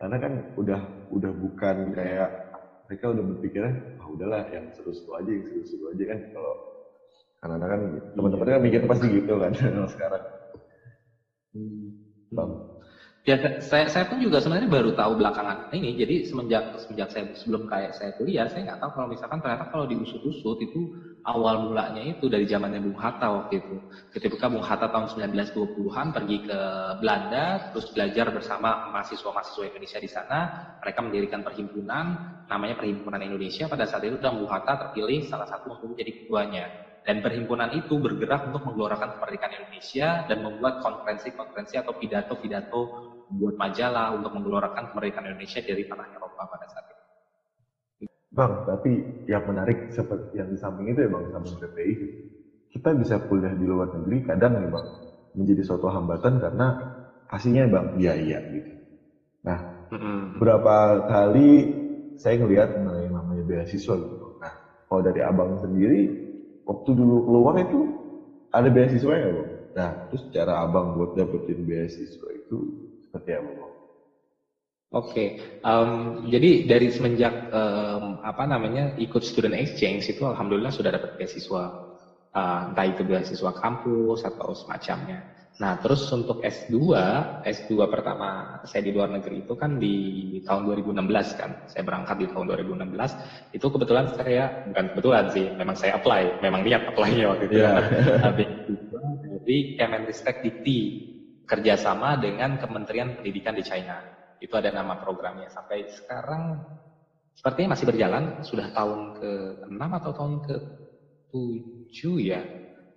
[0.00, 2.30] Karena kan udah udah bukan kayak
[2.88, 6.54] mereka udah berpikirnya ah udahlah yang seru-seru aja yang seru-seru aja kan kalau
[7.38, 7.80] karena kan
[8.14, 9.52] teman-teman kan mikir pasti gitu kan
[9.94, 10.22] sekarang.
[12.32, 12.60] Bang.
[13.26, 15.92] Ya, saya, saya pun juga sebenarnya baru tahu belakangan ini.
[15.92, 19.84] Jadi semenjak semenjak saya sebelum kayak saya kuliah, saya nggak tahu kalau misalkan ternyata kalau
[19.84, 20.88] diusut-usut itu
[21.28, 23.76] awal mulanya itu dari zamannya Bung Hatta waktu itu.
[24.08, 26.58] Ketika Bung Hatta tahun 1920-an pergi ke
[26.96, 30.48] Belanda, terus belajar bersama mahasiswa-mahasiswa Indonesia di sana,
[30.80, 32.16] mereka mendirikan perhimpunan,
[32.48, 33.68] namanya Perhimpunan Indonesia.
[33.68, 36.64] Pada saat itu dan Bung Hatta terpilih salah satu untuk menjadi ketuanya.
[37.08, 42.80] Dan perhimpunan itu bergerak untuk menggelorakan kemerdekaan Indonesia dan membuat konferensi-konferensi atau pidato-pidato
[43.32, 47.04] buat majalah untuk menggelorakan kemerdekaan Indonesia dari tanah Eropa pada saat itu.
[48.28, 51.94] Bang, tapi yang menarik seperti yang di samping itu ya Bang, samping PPI,
[52.76, 54.88] kita bisa kuliah di luar negeri kadang nih Bang,
[55.32, 56.76] menjadi suatu hambatan karena
[57.24, 58.72] pastinya Bang biaya gitu.
[59.48, 59.88] Nah,
[60.36, 61.48] berapa kali
[62.20, 64.36] saya ngelihat mengenai namanya beasiswa gitu.
[64.44, 64.52] Nah,
[64.92, 66.27] kalau dari abang sendiri,
[66.68, 67.80] waktu dulu keluar itu
[68.56, 69.50] ada beasiswa ya Bang?
[69.78, 72.56] Nah, terus cara abang buat dapetin beasiswa itu
[73.08, 73.72] seperti apa Bang?
[74.88, 75.90] Oke, em,
[76.32, 81.76] jadi dari semenjak em, apa namanya ikut student exchange itu alhamdulillah sudah dapat beasiswa,
[82.38, 85.20] eh, entah itu beasiswa kampus atau semacamnya.
[85.58, 86.78] Nah, terus untuk S2,
[87.42, 91.50] S2 pertama saya di luar negeri itu kan di tahun 2016 kan.
[91.66, 93.50] Saya berangkat di tahun 2016.
[93.50, 96.38] Itu kebetulan saya, bukan kebetulan sih, memang saya apply.
[96.38, 97.58] Memang niat apply-nya waktu itu.
[97.58, 97.74] Iya.
[98.22, 100.94] Habis itu dari Kemenristek Dikti,
[101.42, 103.98] kerjasama dengan Kementerian Pendidikan di China.
[104.38, 105.50] Itu ada nama programnya.
[105.50, 106.54] Sampai sekarang
[107.34, 108.38] sepertinya masih berjalan.
[108.46, 110.54] Sudah tahun ke-6 atau tahun ke
[111.34, 112.46] tujuh ya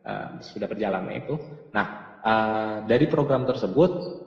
[0.06, 1.42] uh, sudah berjalan itu.
[1.74, 4.22] Nah uh, dari program tersebut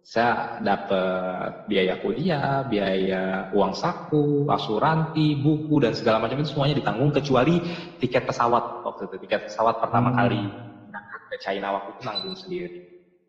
[0.00, 7.12] saya dapat biaya kuliah, biaya uang saku, asuransi, buku dan segala macam itu semuanya ditanggung
[7.12, 7.60] kecuali
[8.00, 10.18] tiket pesawat waktu itu tiket pesawat pertama hmm.
[10.18, 10.42] kali
[11.30, 12.78] ke China waktu itu nanggung sendiri.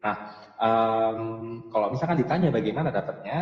[0.02, 0.16] Nah,
[0.58, 1.22] um,
[1.70, 3.38] kalau misalkan ditanya bagaimana dapatnya,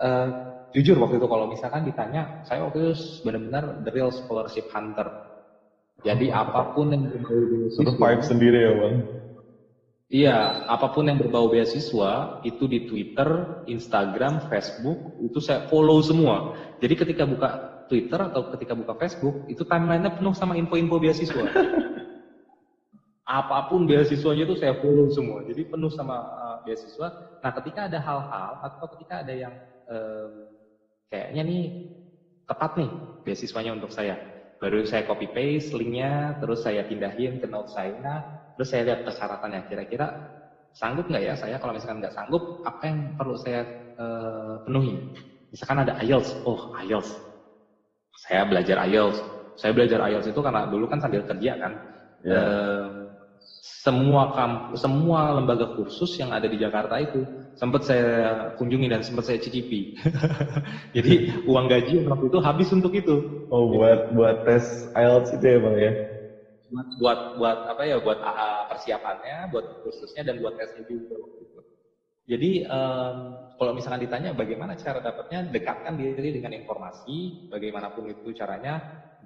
[0.00, 0.28] uh,
[0.72, 2.92] jujur waktu itu kalau misalkan ditanya, saya waktu itu
[3.28, 5.04] benar-benar the real scholarship hunter.
[6.00, 9.19] Jadi apa pun yang berbau survive sendiri ya bang.
[10.10, 16.50] Iya, apa pun yang berbau beasiswa itu di Twitter, Instagram, Facebook itu saya follow semua.
[16.82, 17.48] Jadi ketika buka
[17.86, 21.46] Twitter atau ketika buka Facebook itu timelinenya penuh sama info-info beasiswa.
[23.22, 25.46] apa pun beasiswanya itu saya follow semua.
[25.46, 27.14] Jadi penuh sama uh, beasiswa.
[27.38, 29.54] Nah, ketika ada hal-hal atau ketika ada yang
[29.86, 30.50] um,
[31.06, 31.64] kayaknya nih
[32.50, 32.90] tepat nih
[33.22, 34.18] beasiswanya untuk saya.
[34.58, 39.64] Baru saya copy paste linknya, terus saya pindahin ke note saya, terus saya lihat persyaratannya.
[39.64, 40.12] Kira-kira
[40.68, 43.64] sanggup nggak ya saya kalau misalkan nggak sanggup, apa yang perlu saya
[43.96, 45.00] uh, penuhi?
[45.48, 47.24] Misalkan ada IELTS, oh IELTS.
[48.20, 49.24] Saya belajar IELTS.
[49.56, 51.72] Saya belajar IELTS itu karena dulu kan sambil kerja kan.
[52.20, 52.36] Yeah.
[52.36, 52.42] Ya.
[52.44, 53.08] Uh,
[53.80, 57.24] semua kampus, semua lembaga kursus yang ada di Jakarta itu
[57.56, 59.88] sempat saya kunjungi dan sempat saya cicipi.
[60.96, 63.24] Jadi uang gaji waktu itu habis untuk itu.
[63.48, 65.92] Oh buat buat tes IELTS itu ya bang ya?
[66.70, 71.38] Buat buat, buat apa ya buat uh, persiapannya, buat kursusnya dan buat tesnya juga waktu
[71.42, 71.60] itu.
[72.30, 73.16] Jadi um,
[73.58, 78.78] kalau misalkan ditanya bagaimana cara dapatnya, dekatkan diri dengan informasi, bagaimanapun itu caranya,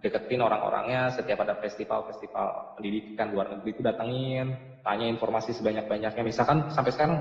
[0.05, 4.53] deketin orang-orangnya setiap ada festival-festival pendidikan luar negeri itu datengin
[4.85, 7.19] tanya informasi sebanyak-banyaknya misalkan sampai sekarang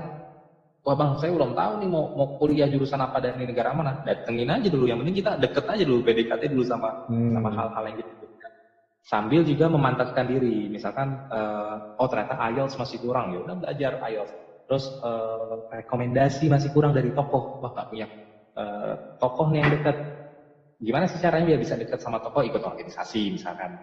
[0.84, 4.04] wah bang saya belum tahu nih mau mau kuliah jurusan apa dan di negara mana
[4.04, 7.32] datengin aja dulu yang penting kita deket aja dulu PDKT dulu sama hmm.
[7.32, 8.23] sama hal-hal yang gitu
[9.04, 10.72] sambil juga memantapkan diri.
[10.72, 13.36] Misalkan uh, oh ternyata IELTS masih kurang.
[13.36, 14.32] Ya udah belajar IELTS.
[14.64, 17.60] Terus uh, rekomendasi masih kurang dari tokoh.
[17.60, 18.08] Wah gak punya
[18.56, 19.96] uh, tokoh nih yang dekat
[20.80, 22.40] gimana sih caranya biar bisa dekat sama tokoh?
[22.40, 23.76] Ikut organisasi misalkan.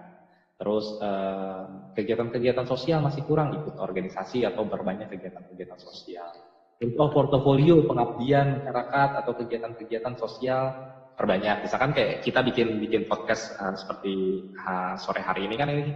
[0.61, 1.65] Terus eh,
[1.97, 3.49] kegiatan-kegiatan sosial masih kurang.
[3.57, 6.29] Ikut organisasi atau berbanyak kegiatan-kegiatan sosial.
[6.77, 10.77] Contoh portofolio pengabdian masyarakat atau kegiatan-kegiatan sosial
[11.15, 11.67] perbanyak.
[11.67, 15.93] Misalkan kayak kita bikin bikin podcast uh, seperti uh, sore hari ini kan ini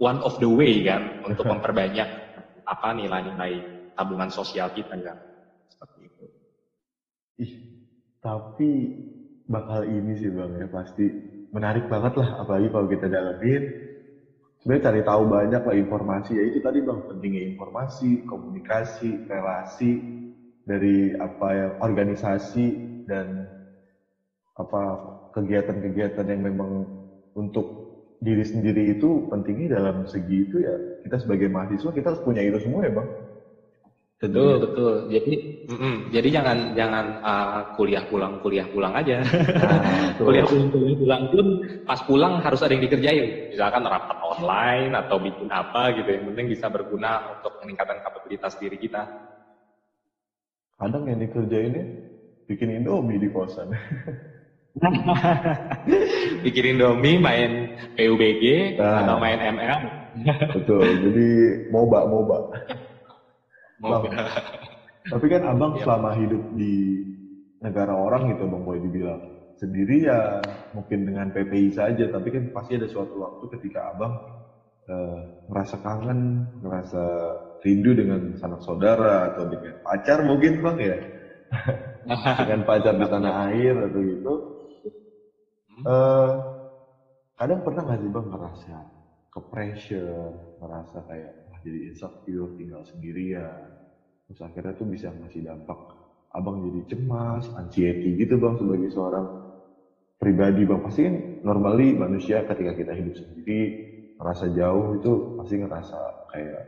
[0.00, 2.08] one of the way kan untuk memperbanyak
[2.66, 3.52] apa nilai-nilai
[3.96, 5.18] tabungan sosial kita kan.
[5.70, 6.24] Seperti itu.
[7.42, 7.52] Ih,
[8.20, 8.70] tapi
[9.46, 11.06] bakal ini sih bang ya pasti
[11.54, 13.64] menarik banget lah apalagi kalau kita dalamin.
[14.56, 16.30] Sebenarnya cari tahu banyak lah informasi.
[16.34, 19.92] Ya itu tadi bang pentingnya informasi komunikasi relasi
[20.66, 22.66] dari apa ya organisasi
[23.06, 23.46] dan
[24.56, 24.80] apa
[25.36, 26.88] kegiatan-kegiatan yang memang
[27.36, 27.66] untuk
[28.24, 32.56] diri sendiri itu pentingnya dalam segi itu ya kita sebagai mahasiswa kita harus punya itu
[32.64, 33.08] semua ya bang
[34.16, 34.62] Betul, iya.
[34.64, 34.94] betul.
[35.12, 35.34] Jadi,
[35.68, 35.94] mm -mm.
[36.08, 39.20] jadi jangan jangan uh, kuliah pulang kuliah pulang aja.
[39.20, 41.46] Nah, kuliah pulang kuliah pulang pun
[41.84, 43.52] pas pulang harus ada yang dikerjain.
[43.52, 46.08] Misalkan rapat online atau bikin apa gitu.
[46.16, 49.04] Yang penting bisa berguna untuk meningkatkan kapabilitas diri kita.
[50.80, 51.76] Kadang yang dikerjain
[52.48, 53.68] bikin Indomie di kosan.
[56.44, 59.04] bikin Indomie, main PUBG nah.
[59.04, 59.80] atau main ML.
[60.52, 60.84] Betul.
[60.84, 61.28] Jadi
[61.72, 62.38] moba moba.
[63.76, 64.08] Bang,
[65.12, 65.84] tapi kan abang ya.
[65.84, 67.04] selama hidup di
[67.60, 69.20] negara orang gitu bang boleh dibilang
[69.56, 70.40] sendiri ya
[70.72, 74.16] mungkin dengan PPI saja tapi kan pasti ada suatu waktu ketika abang
[74.88, 76.20] uh, ngerasa kangen
[76.64, 77.02] ngerasa
[77.64, 80.98] rindu dengan sanak saudara atau dengan pacar mungkin bang ya
[82.44, 84.34] dengan pacar di tanah air atau gitu
[85.84, 86.32] uh,
[87.36, 88.76] kadang pernah nggak sih bang ngerasa
[89.28, 93.68] ke pressure ngerasa kayak jadi insecure tinggal sendirian.
[94.26, 95.78] Terus akhirnya tuh bisa ngasih dampak
[96.32, 99.26] abang jadi cemas anxiety gitu bang sebagai seorang
[100.16, 100.80] pribadi bang.
[100.80, 103.60] Pasti kan normally manusia ketika kita hidup sendiri
[104.16, 105.98] merasa jauh itu pasti ngerasa
[106.32, 106.62] kayak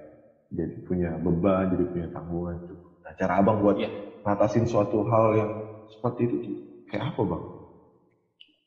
[0.52, 3.92] jadi punya beban jadi punya tanggungan itu nah cara abang buat yeah.
[4.24, 5.50] ngatasin suatu hal yang
[5.88, 6.56] seperti itu tuh
[6.88, 7.42] kayak apa bang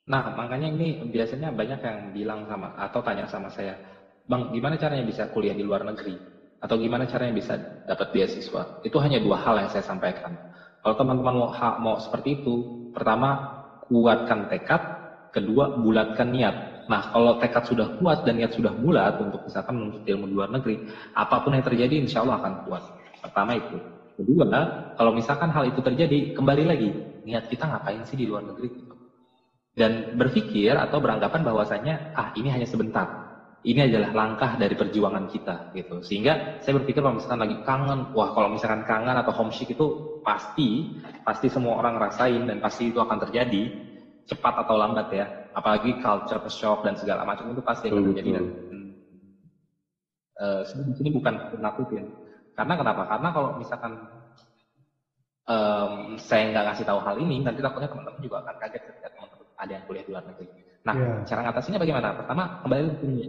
[0.10, 3.78] Nah, makanya ini biasanya banyak yang bilang sama atau tanya sama saya,
[4.26, 6.18] Bang, gimana caranya bisa kuliah di luar negeri?
[6.62, 8.70] Atau gimana caranya bisa dapat beasiswa?
[8.82, 10.38] Itu hanya dua hal yang saya sampaikan.
[10.82, 13.42] Kalau teman-teman mau, mau seperti itu, pertama,
[13.82, 14.82] kuatkan tekad,
[15.34, 16.56] kedua, bulatkan niat.
[16.90, 20.50] Nah, kalau tekad sudah kuat dan niat sudah bulat untuk misalkan menuntut ilmu di luar
[20.54, 20.78] negeri,
[21.18, 22.82] apa pun yang terjadi insya Allah akan kuat.
[23.22, 23.82] Pertama itu.
[24.18, 26.90] Kedua, kalau misalkan hal itu terjadi, kembali lagi,
[27.26, 28.70] niat kita ngapain sih di luar negeri?
[29.72, 33.22] Dan berpikir atau beranggapan bahwasanya, ah ini hanya sebentar
[33.62, 36.02] ini adalah langkah dari perjuangan kita gitu.
[36.02, 40.98] Sehingga saya berpikir kalau misalkan lagi kangen, wah kalau misalkan kangen atau homesick itu pasti
[41.22, 43.70] pasti semua orang rasain dan pasti itu akan terjadi
[44.26, 45.26] cepat atau lambat ya.
[45.54, 48.46] Apalagi culture shock dan segala macam itu pasti akan terjadi dan
[50.42, 52.10] uh, di sini bukan nakutin.
[52.58, 53.06] Karena kenapa?
[53.06, 53.94] Karena kalau misalkan
[55.46, 59.10] um, saya nggak ngasih tahu hal ini, nanti takutnya teman-teman juga akan kaget ketika
[59.62, 60.48] ada yang kuliah di luar negeri.
[60.82, 61.14] Nah, Iya.
[61.30, 62.08] cara ngatasinya bagaimana?
[62.18, 63.24] Pertama, kembali ke ini.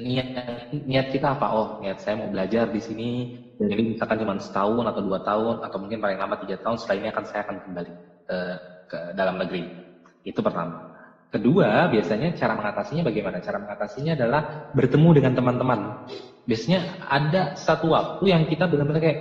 [0.00, 0.28] Niat,
[0.72, 1.46] niat kita apa?
[1.52, 3.10] Oh, niat saya mau belajar di sini.
[3.56, 6.76] Dan ini misalkan cuma setahun atau dua tahun atau mungkin paling lama tiga tahun.
[6.80, 7.92] Setelah ini akan saya akan kembali
[8.32, 8.56] eh,
[8.88, 9.64] ke dalam negeri.
[10.24, 10.88] Itu pertama.
[11.30, 13.38] Kedua, biasanya cara mengatasinya bagaimana?
[13.38, 15.80] Cara mengatasinya adalah bertemu dengan teman-teman.
[16.42, 19.20] Biasanya ada satu waktu yang kita benar-benar kayak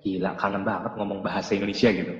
[0.00, 2.12] gila kangen banget ngomong bahasa Indonesia gitu.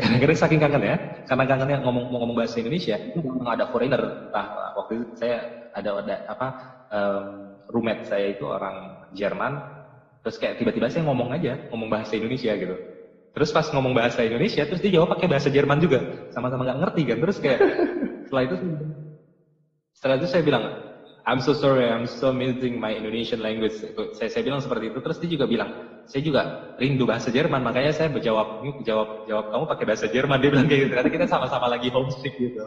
[0.00, 0.96] Kadang-kadang saking kangen ya,
[1.28, 4.00] karena kangennya ngomong ngomong bahasa Indonesia itu memang ada foreigner.
[4.28, 5.44] Entah waktu itu saya
[5.76, 6.46] ada ada apa
[6.88, 7.24] em,
[7.68, 9.60] roommate saya itu orang Jerman,
[10.24, 12.76] terus kayak tiba-tiba saya ngomong aja ngomong bahasa Indonesia gitu.
[13.36, 17.02] Terus pas ngomong bahasa Indonesia, terus dia jawab pakai bahasa Jerman juga, sama-sama nggak ngerti
[17.06, 17.18] kan.
[17.20, 17.60] Terus kayak
[18.24, 18.56] setelah itu
[19.92, 20.64] setelah itu saya bilang
[21.28, 23.76] I'm so sorry, I'm so missing my Indonesian language.
[24.16, 25.68] Saya, saya bilang seperti itu, terus dia juga bilang,
[26.08, 30.40] saya juga rindu bahasa Jerman, makanya saya berjawab, jawab, jawab kamu pakai bahasa Jerman.
[30.40, 32.64] Dia bilang kayak gitu, karena kita sama-sama lagi homesick gitu.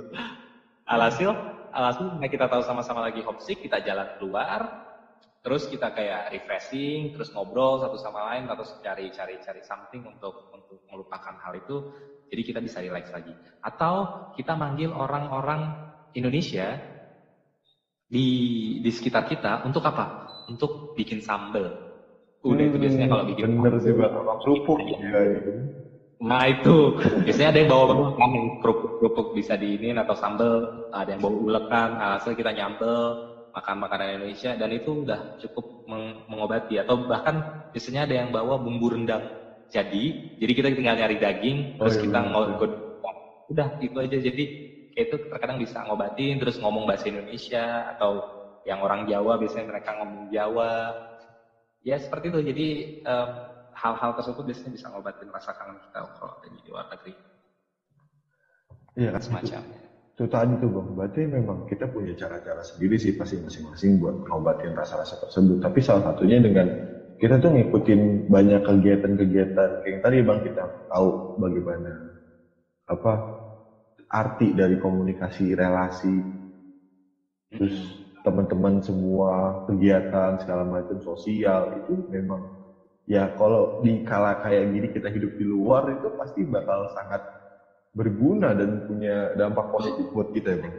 [0.85, 1.33] Alhasil,
[1.73, 4.69] alhasil karena kita tahu sama-sama lagi homesick, kita jalan keluar,
[5.41, 10.85] terus kita kayak refreshing, terus ngobrol satu sama lain, terus cari-cari cari something untuk untuk
[10.85, 11.81] melupakan hal itu,
[12.29, 13.33] jadi kita bisa relax lagi.
[13.65, 14.05] Atau
[14.37, 15.73] kita manggil orang-orang
[16.13, 16.77] Indonesia
[18.13, 18.19] di
[18.83, 20.03] di sekitar kita untuk apa?
[20.51, 21.67] Untuk bikin sambel.
[22.45, 24.79] Udah itu biasanya kalau bikin Hmm, bener sih bang, abang kerupuk.
[24.79, 25.51] Iya.
[26.21, 26.69] Nah itu
[27.25, 27.83] biasanya ada yang bawa
[28.19, 33.17] kan kerupuk kerupuk bisa diinin atau sambel, ada yang bawa ulekan, hasil kita nyambel
[33.55, 37.41] makan makanan Indonesia dan itu udah cukup meng- mengobati atau bahkan
[37.73, 39.27] biasanya ada yang bawa bumbu rendang
[39.73, 42.71] jadi jadi kita tinggal nyari daging Oh, terus iya, kita ngogod
[43.51, 44.43] udah itu aja jadi
[44.95, 48.25] itu terkadang bisa ngobatin terus ngomong bahasa Indonesia atau
[48.67, 50.93] yang orang Jawa biasanya mereka ngomong Jawa.
[51.81, 52.39] Ya seperti itu.
[52.45, 53.31] Jadi em,
[53.73, 57.13] hal-hal tersebut biasanya bisa ngobatin rasa kangen kita kalau lagi di luar negeri.
[58.91, 59.81] Iya, semacamnya
[60.21, 60.87] itu tadi tuh bang.
[60.93, 65.57] Berarti memang kita punya cara-cara sendiri sih pasti masing-masing buat ngobatin rasa-rasa tersebut.
[65.57, 66.69] Tapi salah satunya dengan
[67.17, 69.69] kita tuh ngikutin banyak kegiatan-kegiatan.
[69.81, 71.07] Kayak yang tadi bang kita tahu
[71.41, 71.91] bagaimana
[72.85, 73.25] apa
[74.11, 76.15] arti dari komunikasi relasi
[77.51, 77.75] terus
[78.21, 82.43] teman-teman semua kegiatan segala macam sosial itu memang
[83.09, 87.21] ya kalau di kala kayak gini kita hidup di luar itu pasti bakal sangat
[87.91, 90.75] berguna dan punya dampak positif buat kita ya bang.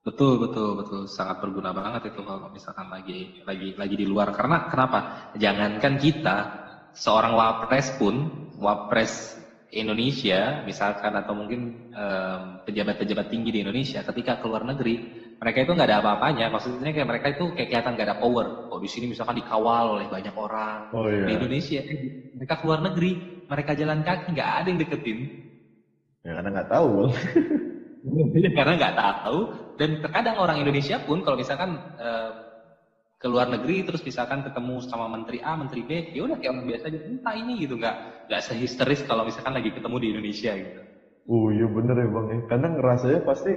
[0.00, 1.04] Betul, betul, betul.
[1.06, 4.32] Sangat berguna banget itu kalau misalkan lagi lagi lagi di luar.
[4.32, 5.28] Karena kenapa?
[5.36, 6.36] Jangankan kita,
[6.96, 8.16] seorang wapres pun,
[8.56, 9.36] wapres
[9.72, 11.78] Indonesia, misalkan atau mungkin
[12.66, 15.00] pejabat-pejabat tinggi di Indonesia, ketika keluar negeri,
[15.40, 16.46] mereka itu nggak ada apa-apanya.
[16.52, 18.46] Maksudnya kayak mereka itu kayak kelihatan nggak ada power.
[18.70, 20.86] Oh di sini misalkan dikawal oleh banyak orang.
[20.92, 21.38] Oh Di iya.
[21.38, 21.98] Indonesia, eh,
[22.34, 23.16] mereka keluar negeri,
[23.50, 25.18] mereka jalan kaki nggak ada yang deketin.
[26.24, 27.08] Ya karena nggak tahu
[28.56, 29.38] karena nggak tahu
[29.76, 32.30] dan terkadang orang Indonesia pun kalau misalkan eh,
[33.20, 36.64] ke luar negeri terus misalkan ketemu sama menteri A, menteri B, ya udah kayak orang
[36.64, 37.96] biasa aja, entah ini gitu nggak
[38.32, 40.80] nggak sehisteris kalau misalkan lagi ketemu di Indonesia gitu.
[41.28, 42.38] Oh iya bener ya bang ya.
[42.48, 43.52] Karena ngerasanya pasti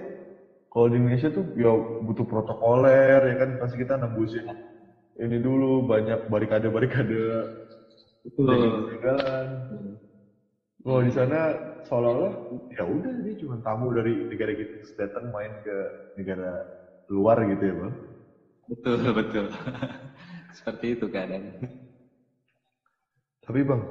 [0.67, 4.43] kalau di Indonesia tuh ya butuh protokoler ya kan pasti kita nembusin
[5.15, 7.47] ini dulu banyak barikade-barikade
[8.99, 9.47] jalan.
[10.83, 11.55] Oh di sana
[11.87, 12.33] seolah-olah
[12.75, 15.75] ya udah dia cuma tamu dari negara gitu terus datang main ke
[16.19, 16.59] negara
[17.07, 17.93] luar gitu ya bang.
[18.73, 19.45] Betul betul.
[20.57, 21.45] Seperti itu keadaan.
[23.45, 23.83] Tapi bang,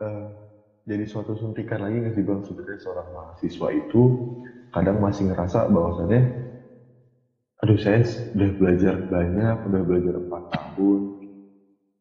[0.00, 0.26] eh,
[0.90, 4.02] jadi suatu suntikan lagi nggak sih bang sebenarnya seorang mahasiswa itu
[4.74, 6.22] kadang masih ngerasa bahwasannya,
[7.62, 8.02] aduh saya
[8.36, 11.00] udah belajar banyak, udah belajar empat tahun,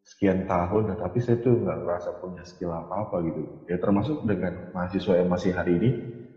[0.04, 3.41] sekian tahun, nah, tapi saya tuh nggak ngerasa punya skill apa-apa gitu.
[3.70, 5.89] Ya termasuk dengan mahasiswa yang masih hari ini,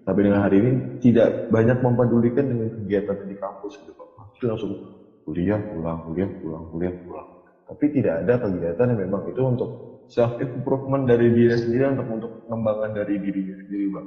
[0.07, 0.71] tapi dengan hari ini
[1.03, 4.09] tidak banyak mempedulikan dengan kegiatan di kampus gitu Pak.
[4.45, 4.77] Langsung
[5.25, 7.29] kuliah, pulang, kuliah, pulang, kuliah, pulang.
[7.69, 9.71] Tapi tidak ada kegiatan yang memang itu untuk
[10.07, 14.07] self improvement dari diri sendiri untuk untuk pengembangan dari dirinya sendiri bang.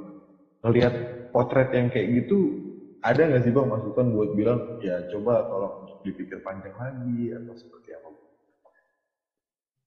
[0.64, 0.94] Ngelihat
[1.34, 2.54] potret yang kayak gitu,
[3.02, 7.94] ada nggak sih bang masukan buat bilang ya coba tolong dipikir panjang lagi atau seperti
[7.98, 8.08] apa?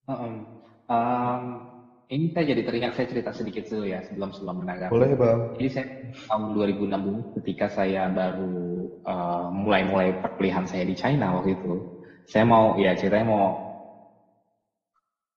[0.07, 0.47] Um,
[0.89, 1.70] um,
[2.11, 4.91] ini saya jadi teringat saya cerita sedikit dulu ya sebelum sebelum menanggapi.
[4.91, 5.39] Boleh bang.
[5.55, 5.85] Jadi saya
[6.27, 11.87] tahun 2016 ketika saya baru uh, mulai-mulai perkuliahan saya di China waktu itu,
[12.27, 13.45] saya mau ya ceritanya mau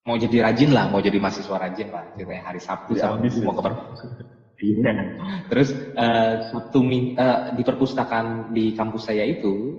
[0.04, 3.38] mau jadi rajin lah, mau jadi mahasiswa rajin lah ceritanya hari Sabtu Jadi sama Minggu
[3.38, 3.46] ya?
[3.46, 4.26] mau ke perpustakaan.
[4.64, 4.92] Iya.
[5.50, 9.78] Terus uh, Sabtu uh, di perpustakaan di kampus saya itu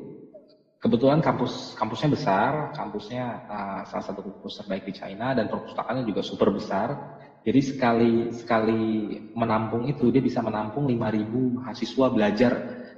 [0.85, 6.21] kebetulan kampus kampusnya besar, kampusnya uh, salah satu kampus terbaik di China dan perpustakaannya juga
[6.21, 6.93] super besar.
[7.41, 12.51] Jadi sekali sekali menampung itu dia bisa menampung 5.000 mahasiswa belajar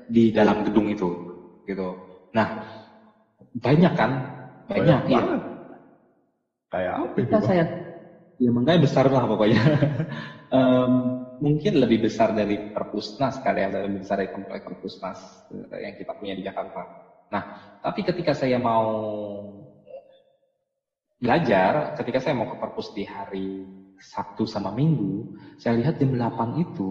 [0.04, 1.16] di dalam gedung itu,
[1.64, 1.96] gitu.
[2.36, 2.60] Nah
[3.56, 4.12] banyak kan,
[4.68, 5.20] banyak, iya.
[5.24, 5.42] banget.
[6.68, 7.64] Kayak apa itu saya,
[8.36, 9.62] ya makanya besar lah pokoknya.
[10.48, 10.92] Em,
[11.44, 16.16] mungkin lebih besar dari perpusnas kali ya, lebih besar dari komplek perpusnas eh, yang kita
[16.16, 17.07] punya di Jakarta.
[17.28, 17.44] Nah,
[17.84, 18.88] tapi ketika saya mau
[21.18, 23.66] belajar, ketika saya mau ke perpus di hari
[23.98, 26.90] Sabtu sama Minggu, saya lihat jam 8 itu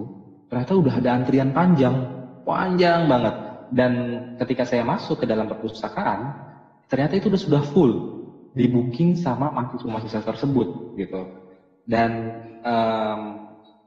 [0.51, 1.95] ternyata udah ada antrian panjang,
[2.43, 3.35] panjang banget.
[3.67, 3.93] Dan
[4.39, 6.31] ketika saya masuk ke dalam perpustakaan,
[6.87, 7.93] ternyata itu udah sudah full
[8.55, 11.23] di booking sama mahasiswa-mahasiswa tersebut gitu.
[11.87, 12.11] Dan
[12.63, 13.21] em,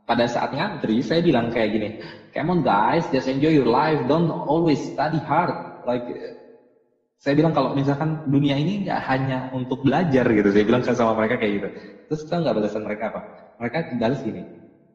[0.08, 1.90] pada saat ngantri saya bilang kayak gini,
[2.32, 5.52] come on guys, just enjoy your life, don't always study hard.
[5.84, 6.06] Like
[7.20, 11.36] saya bilang kalau misalkan dunia ini nggak hanya untuk belajar gitu, saya bilang sama mereka
[11.36, 11.68] kayak gitu.
[12.08, 13.22] Terus kita nggak balasan mereka apa?
[13.60, 14.48] Mereka balas gini,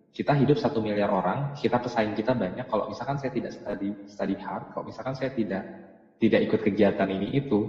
[0.09, 2.64] kita hidup satu miliar orang, kita pesaing kita banyak.
[2.64, 5.68] Kalau misalkan saya tidak study study hard, kalau misalkan saya tidak
[6.16, 7.68] tidak ikut kegiatan ini itu,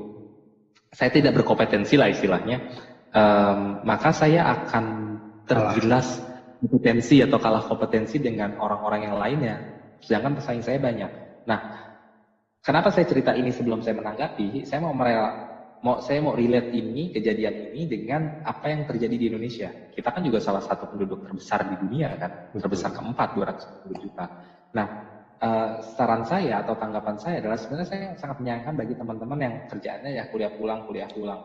[0.87, 2.63] saya tidak berkompetensi lah istilahnya,
[3.11, 6.23] em, maka saya akan tergilas
[6.63, 9.67] kompetensi atau kalah kompetensi dengan orang-orang yang lainnya.
[9.99, 11.11] Sedangkan pesaing saya banyak.
[11.49, 11.59] Nah,
[12.65, 14.65] kenapa saya cerita ini sebelum saya menanggapi?
[14.65, 15.29] Saya mau merela,
[15.85, 19.69] mau saya mau relate ini kejadian ini dengan apa yang terjadi di Indonesia.
[19.93, 24.25] Kita kan juga salah satu penduduk terbesar di dunia kan, terbesar keempat 210 juta.
[24.73, 24.87] Nah,
[25.37, 30.11] eh, saran saya atau tanggapan saya adalah sebenarnya saya sangat menyayangkan bagi teman-teman yang kerjaannya
[30.17, 31.41] ya kuliah pulang, kuliah pulang.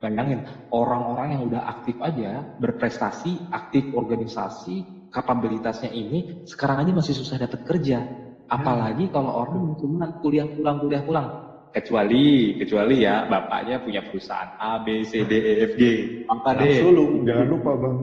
[0.00, 0.40] Bayangin,
[0.72, 7.60] orang-orang yang udah aktif aja, berprestasi, aktif organisasi, kapabilitasnya ini, sekarang aja masih susah dapat
[7.68, 8.29] kerja.
[8.50, 11.28] Apalagi kalau orang yang cuma kuliah pulang, kuliah pulang.
[11.70, 16.10] Kecuali, kecuali ya, bapaknya punya perusahaan A, B, C, D, E, F, G.
[16.26, 16.82] Apa deh?
[17.26, 17.96] jangan lupa bang.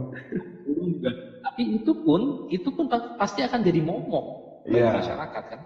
[0.63, 1.11] juga.
[1.43, 4.27] Tapi itu pun, itu pun pa- pasti akan jadi momok
[4.67, 4.91] bagi Iya.
[4.91, 5.59] masyarakat kan.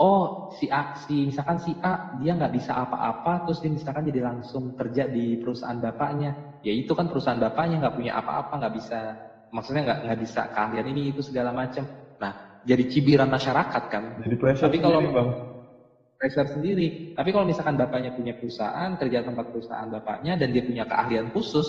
[0.00, 4.20] Oh, si A, si misalkan si A dia nggak bisa apa-apa, terus dia misalkan jadi
[4.24, 6.34] langsung kerja di perusahaan bapaknya.
[6.64, 8.98] Ya itu kan perusahaan bapaknya nggak punya apa-apa, nggak bisa,
[9.54, 11.84] maksudnya nggak nggak bisa keahlian ini itu segala macam.
[12.18, 12.32] Nah,
[12.62, 15.28] jadi cibiran masyarakat kan Jadi pressure Tapi kalau- sendiri, bang.
[16.18, 16.86] pressure sendiri.
[17.10, 21.66] Tapi kalau misalkan bapaknya punya perusahaan, kerja tempat perusahaan bapaknya, dan dia punya keahlian khusus,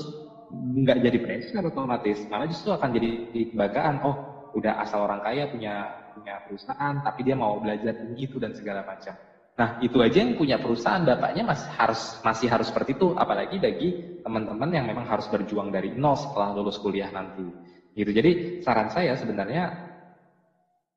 [0.53, 2.29] nggak jadi pressure otomatis.
[2.29, 3.97] Malah justru akan jadi kebanggaan.
[4.05, 4.21] Oh,
[4.53, 8.85] udah asal orang kaya punya punya perusahaan, tapi dia mau belajar ini itu dan segala
[8.85, 9.17] macam.
[9.57, 13.97] Nah, itu aja yang punya perusahaan bapaknya masih harus masih harus seperti itu, apalagi bagi
[14.21, 17.49] teman-teman yang memang harus berjuang dari nol setelah lulus kuliah nanti.
[17.93, 18.09] Gitu.
[18.13, 19.73] Jadi saran saya sebenarnya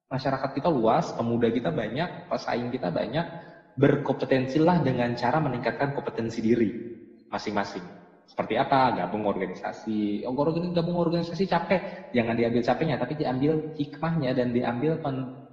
[0.07, 3.27] masyarakat kita luas, pemuda kita banyak, pesaing kita banyak,
[3.77, 6.71] berkompetensilah dengan cara meningkatkan kompetensi diri
[7.29, 7.85] masing-masing.
[8.27, 8.91] Seperti apa?
[8.91, 10.27] Gabung organisasi.
[10.27, 10.35] Oh,
[10.75, 12.11] gabung organisasi capek.
[12.11, 14.99] Jangan diambil capeknya, tapi diambil hikmahnya dan diambil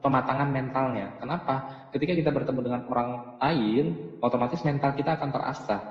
[0.01, 1.13] pematangan mentalnya.
[1.21, 1.69] Kenapa?
[1.93, 5.81] Ketika kita bertemu dengan orang lain, otomatis mental kita akan terasah.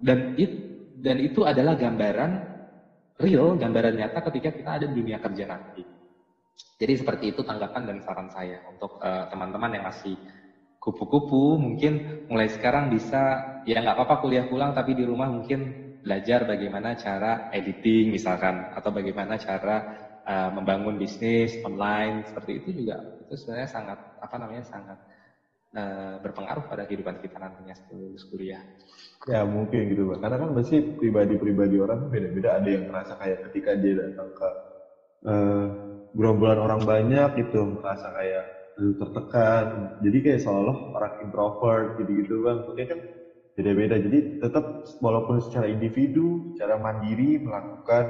[0.00, 0.50] Dan it,
[0.96, 2.40] dan itu adalah gambaran
[3.20, 6.01] real, gambaran nyata ketika kita ada di dunia kerja nanti.
[6.82, 10.18] Jadi seperti itu tanggapan dan saran saya untuk eh, teman-teman yang masih
[10.82, 15.70] kupu-kupu mungkin mulai sekarang bisa ya nggak apa-apa kuliah pulang tapi di rumah mungkin
[16.02, 19.78] belajar bagaimana cara editing misalkan atau bagaimana cara
[20.26, 24.98] eh, membangun bisnis online seperti itu juga itu sebenarnya sangat apa namanya sangat
[25.78, 28.62] eh, berpengaruh pada kehidupan kita nantinya setelah kuliah.
[29.30, 30.18] Ya mungkin gitu bang.
[30.18, 32.58] Karena kan pasti pribadi-pribadi orang beda-beda.
[32.58, 34.48] Ada yang ngerasa kayak ketika dia datang ke
[35.30, 35.66] eh,
[36.12, 38.44] gerombolan orang banyak itu merasa kayak
[38.76, 39.66] aduh, tertekan.
[40.00, 42.58] Jadi kayak seolah orang introvert gitu-gitu bang.
[42.64, 42.98] Mungkin kan
[43.56, 43.96] beda-beda.
[44.00, 44.64] Jadi tetap
[45.00, 48.04] walaupun secara individu, secara mandiri melakukan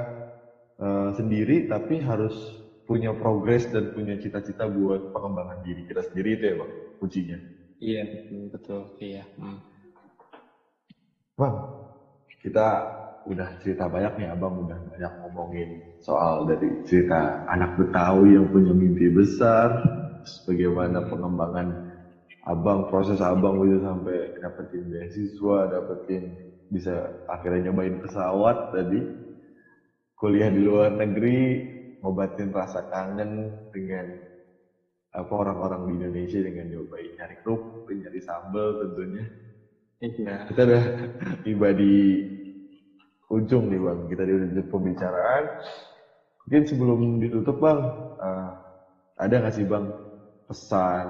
[0.79, 2.35] eh, sendiri, tapi harus
[2.83, 7.37] punya progres dan punya cita-cita buat pengembangan diri kita sendiri itu ya bang kuncinya.
[7.79, 9.23] Iya betul betul iya.
[9.39, 9.59] Hmm.
[11.33, 11.55] Bang,
[12.43, 12.67] kita
[13.31, 15.69] udah cerita banyak nih, Abang udah banyak ngomongin
[15.99, 19.69] soal dari cerita anak Betawi yang punya mimpi besar,
[20.47, 21.67] bagaimana pengembangan
[22.43, 26.23] Abang, proses Abang udah sampai dapetin beasiswa, dapetin
[26.67, 29.01] bisa akhirnya nyobain pesawat tadi.
[30.19, 31.61] kuliah di luar negeri
[32.01, 33.31] ngobatin rasa kangen
[33.73, 34.07] dengan
[35.13, 39.25] apa orang-orang di Indonesia dengan nyobain nyari kerupuk, nyari sambal tentunya.
[40.03, 40.35] Iya.
[40.49, 40.83] Kita udah
[41.45, 41.93] tiba di
[43.31, 45.43] ujung nih bang, kita di ujung pembicaraan.
[46.45, 47.79] Mungkin sebelum ditutup bang,
[48.19, 48.51] eh,
[49.23, 49.85] ada nggak sih bang
[50.47, 51.07] pesan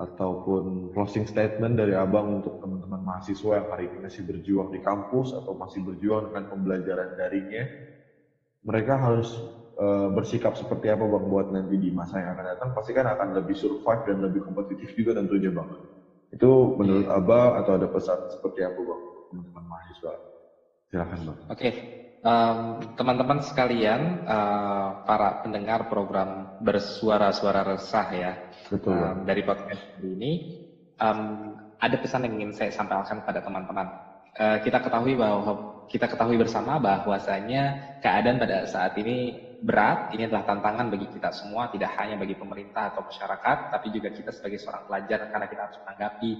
[0.00, 5.36] ataupun closing statement dari abang untuk teman-teman mahasiswa yang hari ini masih berjuang di kampus
[5.36, 7.68] atau masih berjuang dengan pembelajaran daringnya?
[8.68, 9.28] Mereka harus
[9.78, 12.68] eh, bersikap seperti apa bang buat nanti di masa yang akan datang?
[12.76, 15.68] Pasti kan akan lebih survive dan lebih kompetitif juga tentunya bang.
[16.34, 20.14] Itu menurut abang atau ada pesan seperti apa bang untuk teman-teman mahasiswa?
[20.92, 21.38] Silahkan bang.
[21.48, 21.70] Oke,
[22.22, 28.32] Em, teman-teman sekalian, eh, para pendengar program bersuara-suara resah ya,
[28.70, 30.38] Betul em, dari podcast ini,
[31.02, 31.50] em,
[31.82, 33.90] ada pesan yang ingin saya sampaikan kepada teman-teman.
[34.38, 40.06] Eh, kita ketahui bahwa kita ketahui bersama bahwasanya keadaan pada saat ini berat.
[40.14, 44.30] Ini adalah tantangan bagi kita semua, tidak hanya bagi pemerintah atau masyarakat, tapi juga kita
[44.30, 46.30] sebagai seorang pelajar karena kita harus menanggapi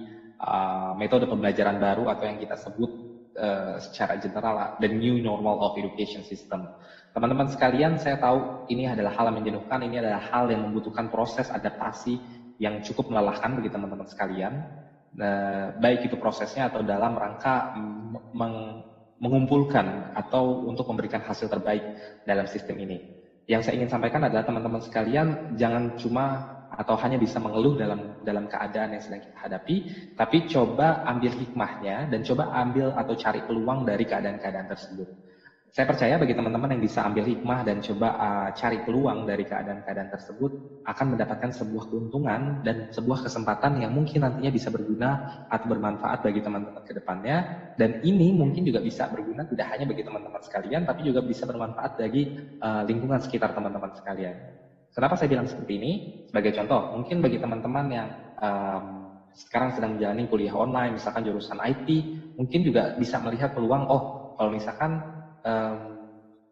[0.47, 2.87] eh, metode pembelajaran baru atau yang kita sebut
[3.35, 6.69] eh, secara general the new normal of education system.
[7.13, 11.49] Teman-teman sekalian, saya tahu ini adalah hal yang menjenuhkan, ini adalah hal yang membutuhkan proses
[11.53, 12.17] adaptasi
[12.57, 14.65] yang cukup melelahkan bagi teman-teman sekalian.
[15.13, 17.69] Nah, baik itu prosesnya atau dalam rangka
[18.33, 18.81] meng-
[19.21, 21.85] mengumpulkan atau untuk memberikan hasil terbaik
[22.25, 22.97] dalam sistem ini.
[23.45, 28.45] Yang saya ingin sampaikan adalah teman-teman sekalian jangan cuma atau hanya bisa mengeluh dalam dalam
[28.49, 29.75] keadaan yang sedang kita hadapi,
[30.17, 35.07] tapi coba ambil hikmahnya dan coba ambil atau cari peluang dari keadaan-keadaan tersebut.
[35.73, 40.05] Saya percaya bagi teman-teman yang bisa ambil hikmah dan coba uh, cari peluang dari keadaan-keadaan
[40.05, 40.51] tersebut
[40.85, 45.17] akan mendapatkan sebuah keuntungan dan sebuah kesempatan yang mungkin nantinya bisa berguna
[45.49, 47.41] atau bermanfaat bagi teman-teman ke depannya
[47.73, 51.97] dan ini mungkin juga bisa berguna tidak hanya bagi teman-teman sekalian tapi juga bisa bermanfaat
[51.97, 54.37] bagi uh, lingkungan sekitar teman-teman sekalian.
[54.93, 55.91] Kenapa saya bilang seperti ini?
[56.29, 58.85] Sebagai contoh, mungkin bagi teman-teman yang um,
[59.33, 64.53] sekarang sedang menjalani kuliah online, misalkan jurusan IT, mungkin juga bisa melihat peluang, oh kalau
[64.53, 65.01] misalkan
[65.41, 65.97] um,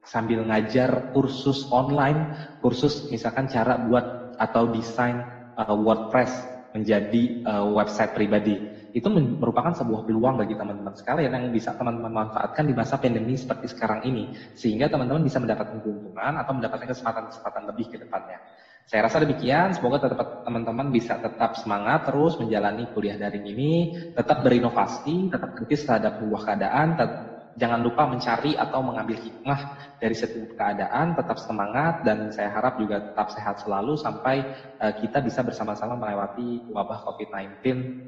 [0.02, 5.30] sambil ngajar kursus online, kursus misalkan cara buat atau desain
[5.62, 8.66] uh, WordPress menjadi uh, website pribadi.
[8.92, 13.72] Itu merupakan sebuah peluang bagi teman-teman sekalian yang bisa teman-teman manfaatkan di masa pandemi seperti
[13.72, 14.28] sekarang ini.
[14.52, 18.38] Sehingga teman-teman bisa mendapatkan keuntungan atau mendapatkan kesempatan-kesempatan lebih ke depannya.
[18.84, 24.44] Saya rasa demikian, semoga tetap teman-teman bisa tetap semangat terus menjalani kuliah daring ini, tetap
[24.44, 29.60] berinovasi, tetap kritis terhadap sebuah keadaan, tet- jangan lupa mencari atau mengambil hikmah
[30.00, 34.44] dari setiap keadaan, tetap semangat dan saya harap juga tetap sehat selalu sampai
[34.80, 37.60] eh, kita bisa bersama-sama melewati wabah COVID-19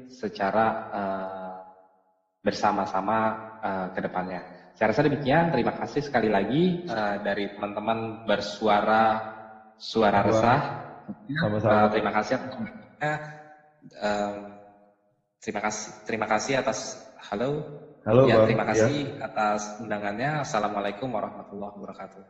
[0.08, 1.56] secara eh,
[2.44, 3.18] bersama-sama
[3.60, 4.40] eh, ke depannya.
[4.74, 9.22] Saya rasa demikian, terima kasih sekali lagi eh, dari teman-teman bersuara
[9.78, 10.62] suara resah.
[11.38, 11.72] Sama-sama.
[11.84, 12.54] Eh, terima kasih atas
[14.00, 14.38] eh,
[15.44, 16.96] terima kasih terima kasih atas
[17.28, 17.60] halo
[18.04, 18.44] Halo ya, bang.
[18.44, 18.86] terima Ya.
[18.88, 20.44] kasih atas undangannya.
[20.44, 22.24] Assalamualaikum warahmatullahi wabarakatuh.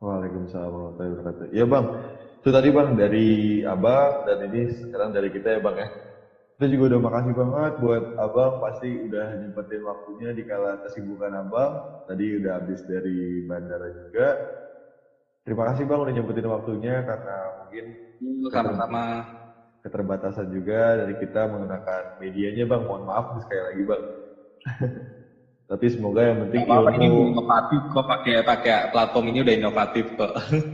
[0.00, 1.46] Waalaikumsalam warahmatullahi wabarakatuh.
[1.52, 1.84] Ya bang,
[2.40, 3.26] itu tadi bang dari
[3.74, 5.88] abang dan ini sekarang dari kita ya bang ya.
[6.56, 11.72] Kita juga udah makasih banget buat abang pasti udah nyempetin waktunya di kala kesibukan abang.
[12.08, 14.36] Tadi udah habis dari bandara juga.
[15.44, 17.84] Terima kasih bang udah nyempetin waktunya karena mungkin
[18.52, 19.02] Sama-sama.
[19.84, 22.82] keterbatasan juga dari kita menggunakan medianya bang.
[22.88, 24.02] Mohon maaf sekali lagi bang.
[25.70, 29.54] Tapi semoga yang penting Nggak apa-apa, ini ilmu inovatif kok pakai pakai platform ini udah
[29.54, 30.32] inovatif kok.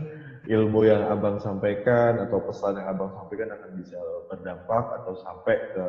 [0.57, 5.85] ilmu yang abang sampaikan atau pesan yang abang sampaikan akan bisa berdampak atau sampai ke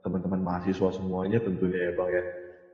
[0.00, 2.24] teman-teman mahasiswa semuanya tentunya ya bang ya.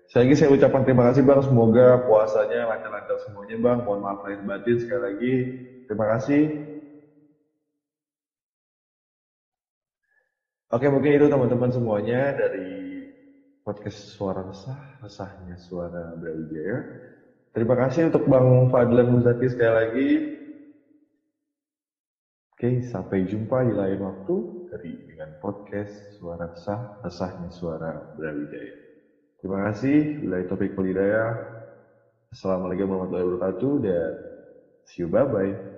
[0.06, 3.78] Saya lagi saya ucapkan terima kasih bang, semoga puasanya lancar-lancar semuanya bang.
[3.82, 5.34] Mohon maaf lahir batin sekali lagi.
[5.90, 6.54] Terima kasih.
[10.70, 12.93] Oke mungkin itu teman-teman semuanya dari
[13.64, 16.84] podcast Suara Resah, Resahnya Suara Brawijaya.
[17.56, 20.08] Terima kasih untuk Bang Fadlan Muzaki sekali lagi.
[22.54, 28.76] Oke, sampai jumpa di lain waktu dari dengan podcast Suara Resah, Resahnya Suara Brawijaya.
[29.40, 30.12] Terima kasih.
[30.20, 31.40] Bila topik Polidaya.
[32.34, 34.12] Assalamualaikum warahmatullahi wabarakatuh dan
[34.84, 35.73] see you bye bye.